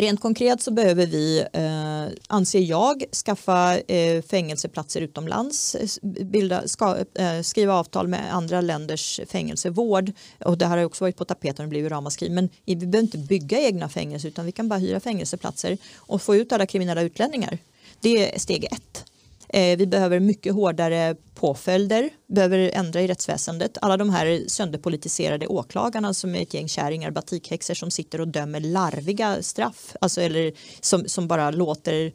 [0.00, 6.96] Rent konkret så behöver vi, eh, anser jag, skaffa eh, fängelseplatser utomlands, eh, bilda, ska,
[7.14, 10.12] eh, skriva avtal med andra länders fängelsevård.
[10.44, 12.30] Och det här har också varit på tapeten och blivit ramaskri.
[12.30, 16.36] Men vi behöver inte bygga egna fängelser utan vi kan bara hyra fängelseplatser och få
[16.36, 17.58] ut alla kriminella utlänningar.
[18.00, 19.09] Det är steg ett.
[19.52, 23.78] Eh, Vi behöver mycket hårdare påföljder, behöver ändra i rättsväsendet.
[23.82, 28.60] Alla de här sönderpolitiserade åklagarna som är ett gäng kärringar, batikhäxor som sitter och dömer
[28.60, 32.12] larviga straff, alltså, eller som, som bara låter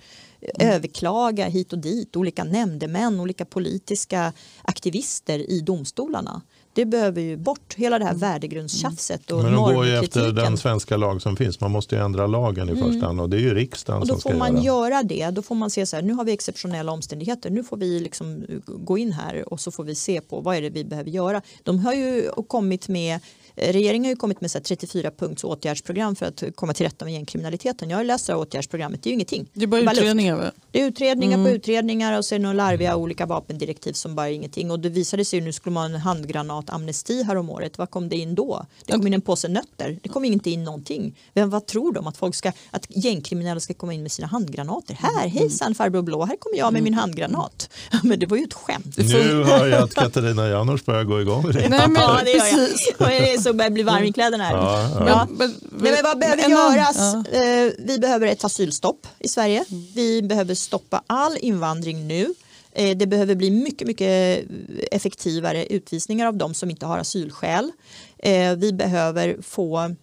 [0.60, 6.42] överklaga hit och dit, olika nämndemän, olika politiska aktivister i domstolarna.
[6.76, 10.58] Det behöver ju bort, hela det här värdegrundstjafset och Men de går ju efter den
[10.58, 11.60] svenska lag som finns.
[11.60, 14.14] Man måste ju ändra lagen i första hand och det är ju riksdagen Och då
[14.14, 14.90] som ska får man göra.
[14.90, 15.30] göra det.
[15.30, 17.50] Då får man se så här, nu har vi exceptionella omständigheter.
[17.50, 20.62] Nu får vi liksom gå in här och så får vi se på vad är
[20.62, 21.42] det vi behöver göra.
[21.64, 23.20] De har ju kommit med
[23.56, 27.06] Regeringen har ju kommit med så här 34 punkts åtgärdsprogram för att komma till rätta
[27.06, 27.90] med gängkriminaliteten.
[27.90, 29.46] Jag har läst det här åtgärdsprogrammet, det är ju ingenting.
[29.54, 30.52] Det är bara utredningar väl?
[30.72, 31.46] Det är utredningar Mm.
[31.52, 34.72] på utredningar och sen några larviga olika vapendirektiv som bara är ingenting.
[34.72, 37.78] Och det visade sig ju nu skulle man ha en handgranatamnesti här om året.
[37.78, 38.66] Vad kom det in då?
[38.86, 40.00] Det kom in en påse nötter.
[40.04, 41.16] Det kom inte in någonting.
[41.34, 42.08] Vem, vad tror de?
[42.08, 44.98] Att, folk ska, att gängkriminella ska komma in med sina handgranater?
[45.02, 47.70] Här, hejsan farbror blå, här kommer jag med min handgranat.
[48.04, 48.98] Men det var ju ett skämt.
[48.98, 51.70] Nu hör jag att Katarina Janouch börjar gå igång redan.
[51.72, 53.45] Nej, men, Ja, det gör jag.
[53.46, 53.52] Precis.
[53.52, 54.54] Och det är så börjar bli varm i kläderna här.
[54.54, 55.08] Ja, ja.
[55.08, 55.28] Ja.
[55.32, 57.16] Men, Nej, men vad behöver göras?
[57.16, 59.66] Eh, vi behöver ett asylstopp i Sverige.
[59.96, 62.34] Vi behöver stoppa all invandring nu.
[62.72, 64.46] Eh, det behöver bli mycket, mycket
[64.92, 67.72] effektivare utvisningar av de som inte har asylskäl.
[68.18, 69.96] Eh, vi behöver få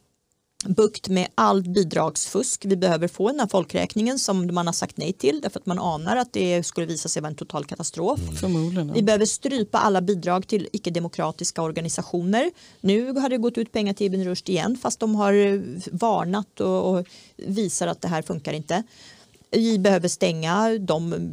[0.65, 2.65] bukt med allt bidragsfusk.
[2.65, 5.79] Vi behöver få den här folkräkningen som man har sagt nej till därför att man
[5.79, 8.21] anar att det skulle visa sig vara en total katastrof.
[8.41, 8.89] Förmodligen.
[8.89, 8.95] ja.
[8.95, 12.51] Vi behöver strypa alla bidrag till icke-demokratiska organisationer.
[12.81, 15.63] Nu har det gått ut pengar till Ibn Rushd igen fast de har
[15.97, 17.07] varnat och, och
[17.37, 18.83] visar att det här funkar inte.
[19.53, 21.33] Vi behöver stänga de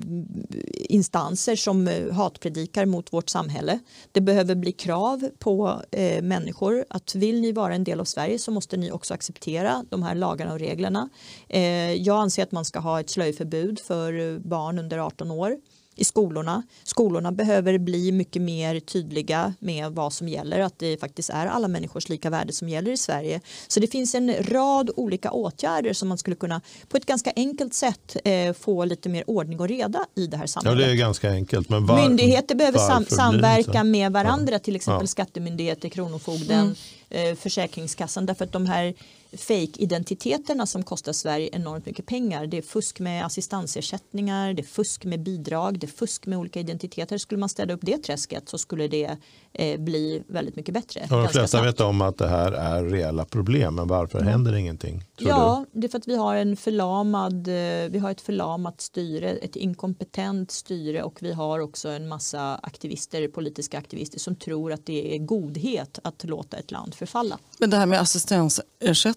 [0.73, 3.79] instanser som eh, hatpredikar mot vårt samhälle.
[4.11, 8.39] Det behöver bli krav på eh, människor att vill ni vara en del av Sverige
[8.39, 11.09] så måste ni också acceptera de här lagarna och reglerna.
[11.47, 15.57] Eh, jag anser att man ska ha ett slöjförbud för eh, barn under 18 år
[15.99, 16.63] i skolorna.
[16.83, 21.67] Skolorna behöver bli mycket mer tydliga med vad som gäller, att det faktiskt är alla
[21.67, 23.41] människors lika värde som gäller i Sverige.
[23.67, 27.73] Så det finns en rad olika åtgärder som man skulle kunna på ett ganska enkelt
[27.73, 30.85] sätt eh, få lite mer ordning och reda i det här Ja, samhället.
[30.85, 31.69] det är ganska enkelt.
[31.69, 35.07] Men var, Myndigheter behöver sam samverka med varandra, till exempel Ja.
[35.07, 36.75] skattemyndigheter, Kronofogden,
[37.09, 38.93] eh, Försäkringskassan därför att de här
[39.37, 42.47] fake-identiteterna som kostar Sverige enormt mycket pengar.
[42.47, 46.59] Det är fusk med assistansersättningar, det är fusk med bidrag, det är fusk med olika
[46.59, 47.17] identiteter.
[47.17, 49.17] Skulle man städa upp det träsket så skulle det
[49.53, 51.01] eh, bli väldigt mycket bättre.
[51.01, 54.31] Och de flesta vet om att det här är reella problem, men varför mm.
[54.31, 55.03] händer ingenting?
[55.17, 55.79] ja, du?
[55.79, 59.55] det är för att vi har, en förlamad, eh, vi har ett förlamat styre, ett
[59.55, 65.15] inkompetent styre och vi har också en massa aktivister, politiska aktivister som tror att det
[65.15, 67.37] är godhet att låta ett land förfalla.
[67.57, 67.99] Men det här med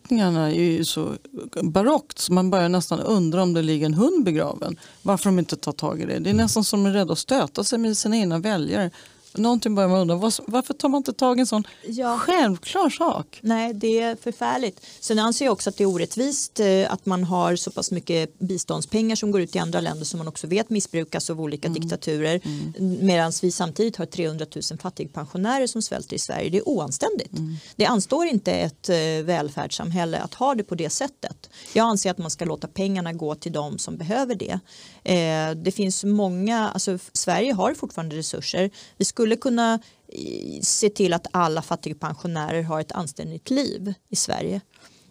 [0.02, 1.14] assistansersättningarna är ju så
[1.62, 4.76] barockt så man börjar nästan undra om det ligger en hund begraven.
[5.02, 6.18] Varför de inte tar tag i det.
[6.18, 8.90] Det är nästan som de är rädda att stöta sig med sina egna väljare.
[9.34, 12.18] Någonting börjar man undra, varför tar man inte tag i en sån ja.
[12.18, 13.38] självklar sak?
[13.42, 14.86] Nej, det är förfärligt.
[15.00, 18.38] Sen anser jag också att det är orättvist eh, att man har så pass mycket
[18.38, 21.80] biståndspengar som går ut i andra länder som man också vet missbrukas av olika mm.
[21.80, 22.40] diktaturer.
[22.44, 23.06] Mm.
[23.06, 26.50] Medan vi samtidigt har 300 000 fattigpensionärer som svälter i Sverige.
[26.50, 27.38] Det är oanständigt.
[27.38, 27.56] Mm.
[27.76, 31.50] Det anstår inte ett eh, välfärdssamhälle att ha det på det sättet.
[31.72, 34.60] Jag anser att man ska låta pengarna gå till de som behöver det.
[35.04, 38.70] Eh, det finns många, alltså Sverige har fortfarande resurser.
[38.96, 39.74] Vi skulle kunna
[40.08, 44.60] eh, se till att alla fattigpensionärer har ett anständigt liv i Sverige.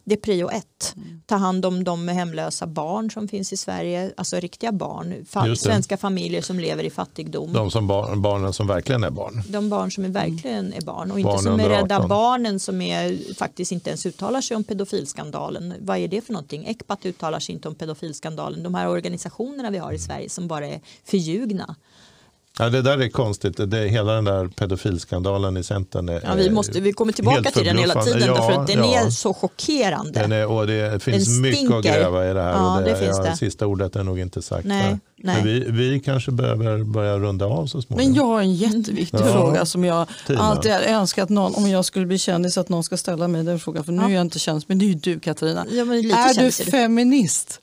[0.04, 0.94] Det är prio ett.
[0.96, 1.22] Mm.
[1.26, 5.98] Ta hand om de hemlösa barn som finns i Sverige, alltså riktiga barn, fa svenska
[5.98, 7.54] familjer som lever i fattigdom.
[7.54, 9.44] De som bar barnen som verkligen är barn.
[9.48, 12.10] De barn som är verkligen är barn och inte barn som är rädda 18.
[12.10, 15.74] barnen som är, faktiskt inte ens uttalar sig om pedofilskandalen.
[15.80, 16.66] Vad är det för någonting?
[16.66, 18.64] Ecpat uttalar sig inte om pedofilskandalen.
[18.64, 21.76] De här organisationerna vi har i Sverige som bara är förljugna.
[22.60, 23.72] Ja, det där är konstigt.
[23.72, 27.66] Det, hela den där pedofilskandalen i Centern är ja, vi, måste, vi kommer tillbaka till
[27.66, 29.06] den hela tiden ja, för att den ja.
[29.06, 30.20] är så chockerande.
[30.20, 32.52] Den är, och det finns mycket att gräva i det här.
[32.52, 33.36] Ja, och det, det finns det.
[33.36, 34.66] Sista ordet är nog inte sagt.
[34.66, 35.00] Nej.
[35.24, 35.36] Nej.
[35.36, 38.14] Men vi, vi kanske behöver börja runda av så småningom.
[38.14, 39.34] Men jag har en jätteviktig ja.
[39.34, 40.40] fråga som jag Tina.
[40.42, 43.84] alltid önskat någon, om jag skulle bli kändis, att någon ska ställa mig den frågan.
[43.84, 44.10] För nu ja.
[44.10, 45.66] är jag inte kändis, men det är ju du Katarina.
[45.72, 47.62] Ja, är du feminist?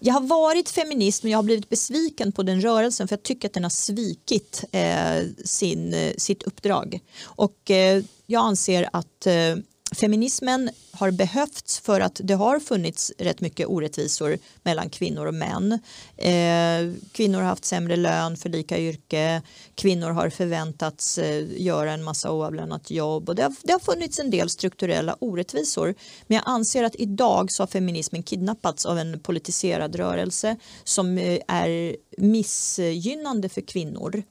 [0.00, 3.48] Jag har varit feminist men jag har blivit besviken på den rörelsen för jag tycker
[3.48, 4.27] att den har svikit
[4.72, 7.00] eh, sin, eh, sitt uppdrag.
[7.24, 9.56] Och eh, jag anser att eh,
[9.96, 15.72] feminismen har behövts för att det har funnits rätt mycket orättvisor mellan kvinnor och män.
[16.16, 19.42] Eh, kvinnor har haft sämre lön för lika yrke.
[19.74, 24.18] Kvinnor har förväntats eh, göra en massa oavlönat jobb och det har, det har funnits
[24.18, 25.94] en del strukturella orättvisor.
[26.26, 31.40] Men jag anser att idag så har feminismen kidnappats av en politiserad rörelse som eh,
[31.48, 34.22] är missgynnande för kvinnor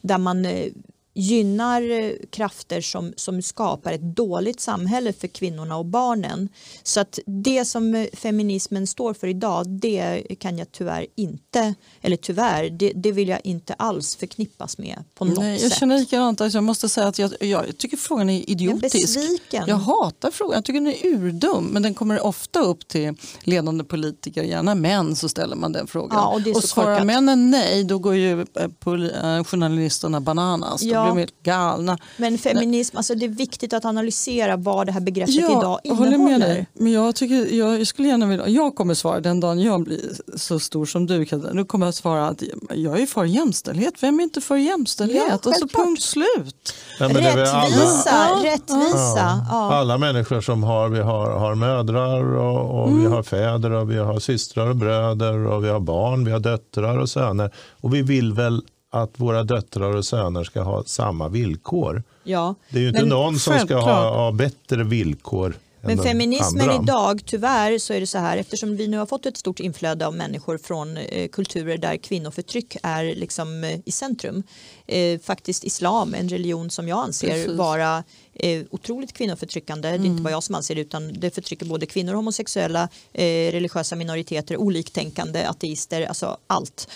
[0.00, 0.72] där man eh,
[1.14, 6.48] gynnar eh, krafter som, som skapar ett dåligt samhälle för kvinnorna och barnen.
[6.82, 12.16] Så att det som eh, feminismen står för idag det kan jag tyvärr inte, eller
[12.16, 15.78] tyvärr, det, det vill jag inte alls förknippas med på något Nej, jag sätt.
[15.78, 19.18] känner likadant, alltså jag måste säga att jag, jag tycker frågan är idiotisk.
[19.50, 23.14] Jag, jag hatar frågan, jag tycker den är urdum men den kommer ofta upp till
[23.42, 26.18] ledande politiker, gärna män så ställer man den frågan.
[26.18, 30.82] Ja, och, och svarar männen nej då går ju eh, journalisterna bananas.
[30.82, 31.98] Ja blir helt galna.
[32.16, 36.10] Men feminism, alltså det är viktigt att analysera vad det här begreppet ja, idag innehåller.
[36.10, 36.66] Håller med dig.
[36.72, 40.00] Men jag, tycker, jag skulle gärna vilja, jag kommer svara den dagen jag blir
[40.36, 42.42] så stor som du Katarina, nu kommer jag svara att
[42.74, 43.94] jag är för jämställdhet.
[44.02, 45.22] Vem är inte för jämställdhet?
[45.28, 46.74] Ja, alltså punkt slut.
[47.00, 49.46] Ja, rättvisa, alla, rättvisa.
[49.50, 53.00] Ja, alla människor som har, vi har, har mödrar och, och mm.
[53.00, 56.40] vi har fäder och vi har systrar och bröder och vi har barn, vi har
[56.40, 57.50] döttrar och söner.
[57.80, 58.62] Och vi vill väl
[58.94, 62.02] att våra döttrar och söner ska ha samma villkor.
[62.24, 65.54] Ja, det är ju inte någon som ska ha, ha bättre villkor
[65.86, 66.82] men feminismen andra.
[66.82, 70.06] idag, tyvärr så är det så här eftersom vi nu har fått ett stort inflöde
[70.06, 74.42] av människor från eh, kulturer där kvinnoförtryck är liksom eh, i centrum.
[74.86, 77.52] Eh, faktiskt islam, en religion som jag anser Precis.
[77.52, 79.88] vara eh, otroligt kvinnoförtryckande.
[79.88, 80.00] Mm.
[80.00, 80.22] Det är inte mm.
[80.22, 85.46] bara jag som anser det utan det förtrycker både kvinnor, homosexuella, eh, religiösa minoriteter, oliktänkande,
[85.46, 86.88] ateister, alltså allt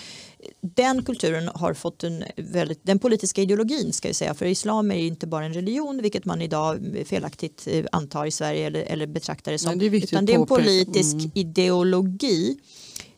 [0.61, 4.95] den kulturen har fått en väldigt, den politiska ideologin ska jag säga, för islam är
[4.95, 9.51] inte bara en religion, vilket man idag felaktigt eh, antar i Sverige eller, eller betraktar
[9.51, 11.31] det som, Nej, det utan det är en politisk mm.
[11.33, 12.57] ideologi.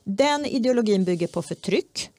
[0.04, 2.10] Den ideologin bygger på förtryck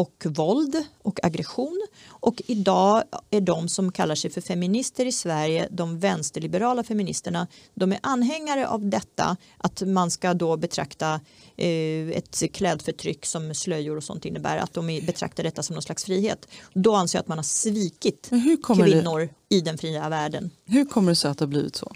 [0.00, 1.86] och våld och aggression.
[2.08, 7.92] Och idag är de som kallar sig för feminister i Sverige, de vänsterliberala feministerna, de
[7.92, 11.20] är anhängare av detta att man ska då betrakta
[11.56, 16.04] eh, ett klädförtryck som slöjor och sånt innebär, att de betraktar detta som någon slags
[16.04, 16.48] frihet.
[16.74, 18.30] Då anser jag att man har svikit
[18.64, 19.56] kvinnor det?
[19.56, 20.50] i den fria världen.
[20.64, 21.92] Hur kommer det sig att det har blivit så?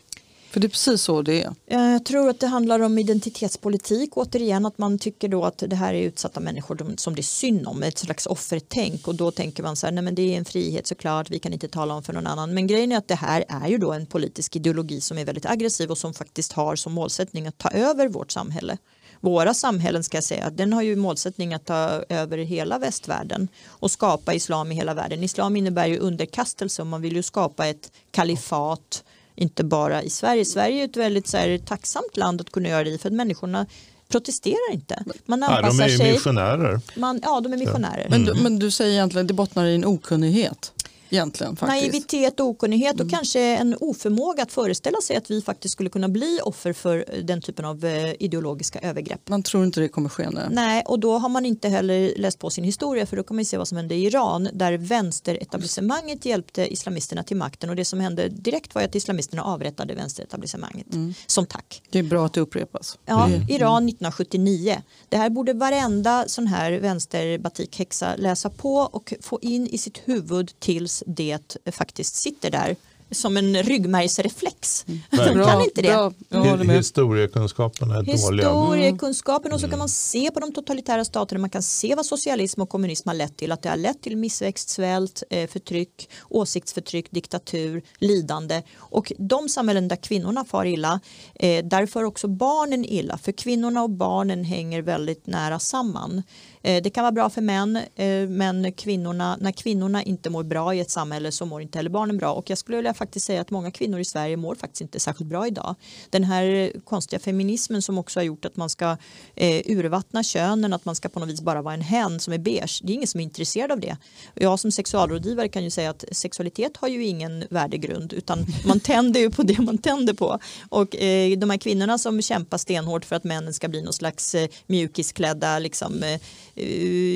[0.55, 1.55] För det är precis så det är.
[1.67, 5.95] Jag tror att det handlar om identitetspolitik återigen att man tycker då att det här
[5.95, 9.77] är utsatta människor som det är synd om, ett slags offertänk och då tänker man
[9.77, 12.13] så här, nej men det är en frihet såklart, vi kan inte tala om för
[12.13, 12.55] någon annan.
[12.55, 15.47] Men grejen är att det här är ju då en politisk ideologi som är väldigt
[15.47, 18.79] aggressiv och som faktiskt har som målsättning att ta över vårt samhälle.
[19.21, 23.91] Våra samhällen ska jag säga, den har ju målsättning att ta över hela västvärlden och
[23.91, 25.23] skapa islam i hela världen.
[25.23, 29.05] Islam innebär ju underkastelse och man vill ju skapa ett kalifat
[29.37, 30.45] inte bara i Sverige.
[30.45, 33.14] Sverige är ett väldigt så här, tacksamt land att kunna göra det i för att
[33.14, 33.66] människorna
[34.09, 35.05] protesterar inte.
[35.26, 36.12] Man anpassar de är sig.
[36.12, 36.80] missionärer.
[36.97, 38.07] Man, ja, de är missionärer.
[38.11, 40.72] Men, du, men du säger egentligen att det bottnar i en okunnighet?
[41.15, 41.57] Egentligen.
[41.57, 41.83] Faktiskt.
[41.83, 43.11] Naivitet, okunnighet och mm.
[43.11, 47.41] kanske en oförmåga att föreställa sig att vi faktiskt skulle kunna bli offer för den
[47.43, 49.29] typen av eh, ideologiska övergrepp.
[49.29, 50.49] Man tror inte det kommer ske nu.
[50.51, 53.45] Nej, och då har man inte heller läst på sin historia för då kan man
[53.45, 58.01] se vad som hände i Iran där vänsteretablissemanget hjälpte islamisterna till makten och det som
[58.01, 61.15] hände direkt var att islamisterna avrättade vänsteretablissemanget mm.
[61.27, 61.83] som tack.
[61.91, 62.99] Det är bra att det upprepas.
[63.07, 63.41] Ja, mm.
[63.49, 64.83] Iran 1979.
[65.09, 70.53] Det här borde varenda sån här vänsterbatikhäxa läsa på och få in i sitt huvud
[70.59, 72.77] tills det faktiskt sitter där
[73.11, 74.85] som en ryggmärgsreflex.
[74.89, 75.01] Mm.
[75.11, 76.13] De kan inte det.
[76.29, 76.57] Bra.
[76.57, 78.13] Historiekunskapen är dåliga.
[78.13, 82.61] Historiekunskapen och så kan man se på de totalitära staterna, man kan se vad socialism
[82.61, 83.53] och kommunism har lett till.
[83.53, 88.63] Att det har lett till missväxt, svält, eh, förtryck, åsiktsförtryck, diktatur, lidande.
[88.77, 91.01] Och de samhällen där kvinnorna far illa,
[91.35, 93.19] eh, där får också barnen illa.
[93.19, 96.23] För kvinnorna och barnen hänger väldigt nära samman.
[96.65, 100.75] Eh, det kan vara bra för män eh, men kvinnorna, när kvinnorna inte mår bra
[100.75, 103.41] i ett samhälle så mår inte heller barnen bra och jag skulle vilja faktiskt säga
[103.41, 105.75] att många kvinnor i Sverige mår faktiskt inte särskilt bra idag.
[106.11, 108.97] Den här konstiga feminismen som också har gjort att man ska
[109.35, 112.39] eh, urvattna könen, att man ska på något vis bara vara en hen som är
[112.39, 112.81] beige.
[112.83, 113.97] Det är ingen som är intresserad av det.
[114.35, 119.21] Jag som sexualrådgivare kan ju säga att sexualitet har ju ingen värdegrund utan man tänder
[119.21, 120.39] ju på det man tänder på.
[120.69, 124.35] Och eh, de här kvinnorna som kämpar stenhårt för att männen ska bli någon slags
[124.35, 126.21] eh, mjukisklädda liksom, Eh,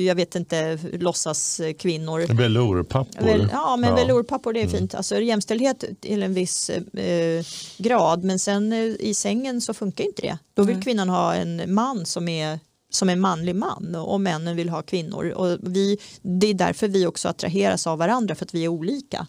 [0.05, 2.33] jag vet inte, låtsas kvinnor.
[2.33, 3.25] Velourpappor.
[3.25, 3.95] Väl, ja, men ja.
[3.95, 4.77] velourpappor det är mm.
[4.77, 4.95] fint.
[4.95, 7.45] Alltså jämställdhet till en viss eh,
[7.77, 10.37] grad men sen eh, i sängen så funkar inte det.
[10.53, 10.83] Då vill mm.
[10.83, 12.59] kvinnan ha en man som är
[12.91, 15.29] som en manlig man och männen vill ha kvinnor.
[15.29, 19.27] Och vi, det är därför vi också attraheras av varandra för att vi är olika.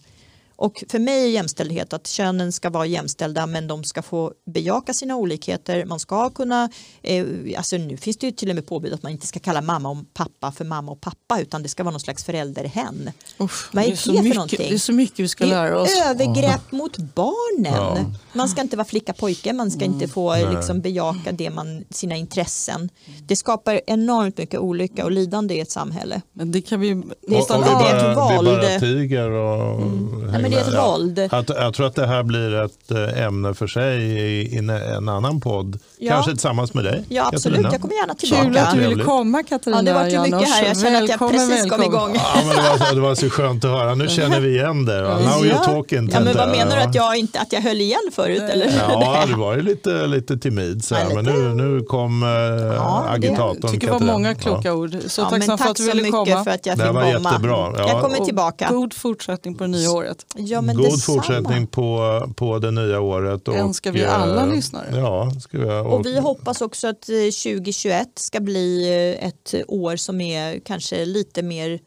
[0.61, 4.93] Och för mig är jämställdhet att könen ska vara jämställda men de ska få bejaka
[4.93, 5.85] sina olikheter.
[5.85, 6.69] Man ska kunna,
[7.01, 7.25] eh,
[7.57, 9.89] alltså nu finns det ju till och med påbud att man inte ska kalla mamma
[9.89, 13.11] och pappa för mamma och pappa utan det ska vara någon slags förälderhen.
[13.37, 14.69] Uff, Vad är det, är det för mycket, någonting?
[14.69, 16.01] Det är så mycket vi ska lära oss.
[16.05, 16.77] övergrepp oh.
[16.77, 17.73] mot barnen.
[17.73, 18.05] Ja.
[18.33, 19.93] Man ska inte vara flicka pojke, man ska mm.
[19.93, 22.89] inte få liksom, bejaka det man, sina intressen.
[23.27, 26.21] Det skapar enormt mycket olycka och lidande i ett samhälle.
[26.33, 26.95] Men det kan vi
[27.27, 31.29] nästan, och, och, och vi bara, vi bara tiger och mm det är ett våld.
[31.31, 35.41] Jag, jag tror att det här blir ett eh, ämne för sig i, en annan
[35.41, 35.79] podd.
[35.97, 36.11] Ja.
[36.13, 37.03] Kanske tillsammans med dig.
[37.09, 37.71] Ja absolut, Katarina.
[37.71, 38.43] jag kommer gärna tillbaka.
[38.43, 39.77] Kul att du ville komma Katarina.
[39.77, 41.87] Ja, det var ju mycket här, jag känner att jag precis välkommen.
[41.87, 42.15] kom igång.
[42.15, 45.01] Ja, men det, var, det var så skönt att höra, nu känner vi igen det.
[45.01, 45.37] Now ja.
[45.43, 46.09] you're talking.
[46.13, 48.41] Ja, men vad menar du, att jag, inte, att jag höll igen förut?
[48.41, 48.73] Eller?
[48.89, 52.29] Ja, du var ju lite, lite timid så här, ja, men nu, nu kom äh,
[52.29, 54.97] ja, agitatorn Jag tycker det var många kloka ord.
[55.07, 56.25] Så ja, tacksam för att du ville komma.
[56.25, 57.09] Tack så mycket för att jag fick komma.
[57.09, 57.73] Jättebra.
[57.77, 58.67] Jag kommer tillbaka.
[58.71, 60.25] God fortsättning på det nya året.
[60.45, 63.47] Ja, God fortsättning på, på det nya året.
[63.47, 64.85] Och, önskar vi alla äh, lyssnare.
[64.97, 68.89] Ja, ska vi, och, och vi hoppas också att 2021 eh, ska bli
[69.19, 71.79] eh, ett år som är kanske lite mer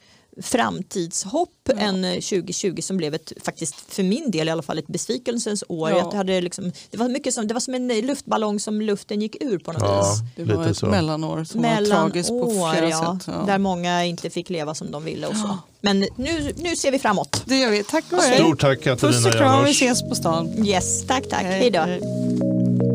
[0.43, 1.74] framtidshopp ja.
[1.74, 5.91] än 2020 som blev ett, faktiskt för min del i alla fall ett besvikelsens år.
[5.91, 5.99] Ja.
[5.99, 9.43] Jag hade liksom, det, var mycket som, det var som en luftballong som luften gick
[9.43, 10.47] ur på något ja, vis.
[10.47, 10.87] Det var ett så.
[10.87, 13.35] mellanår som Mellanår, var tragiskt på flera ja, sätt.
[13.47, 15.59] Där många inte fick leva som de ville och så.
[15.80, 17.43] Men nu, nu ser vi framåt.
[17.47, 17.85] Det gör vi.
[17.85, 18.39] Tack och hej.
[18.39, 20.66] Stort tack Katarina Puss och kram, vi ses på stan.
[20.66, 21.43] Yes, tack tack.
[21.43, 22.93] Hej då.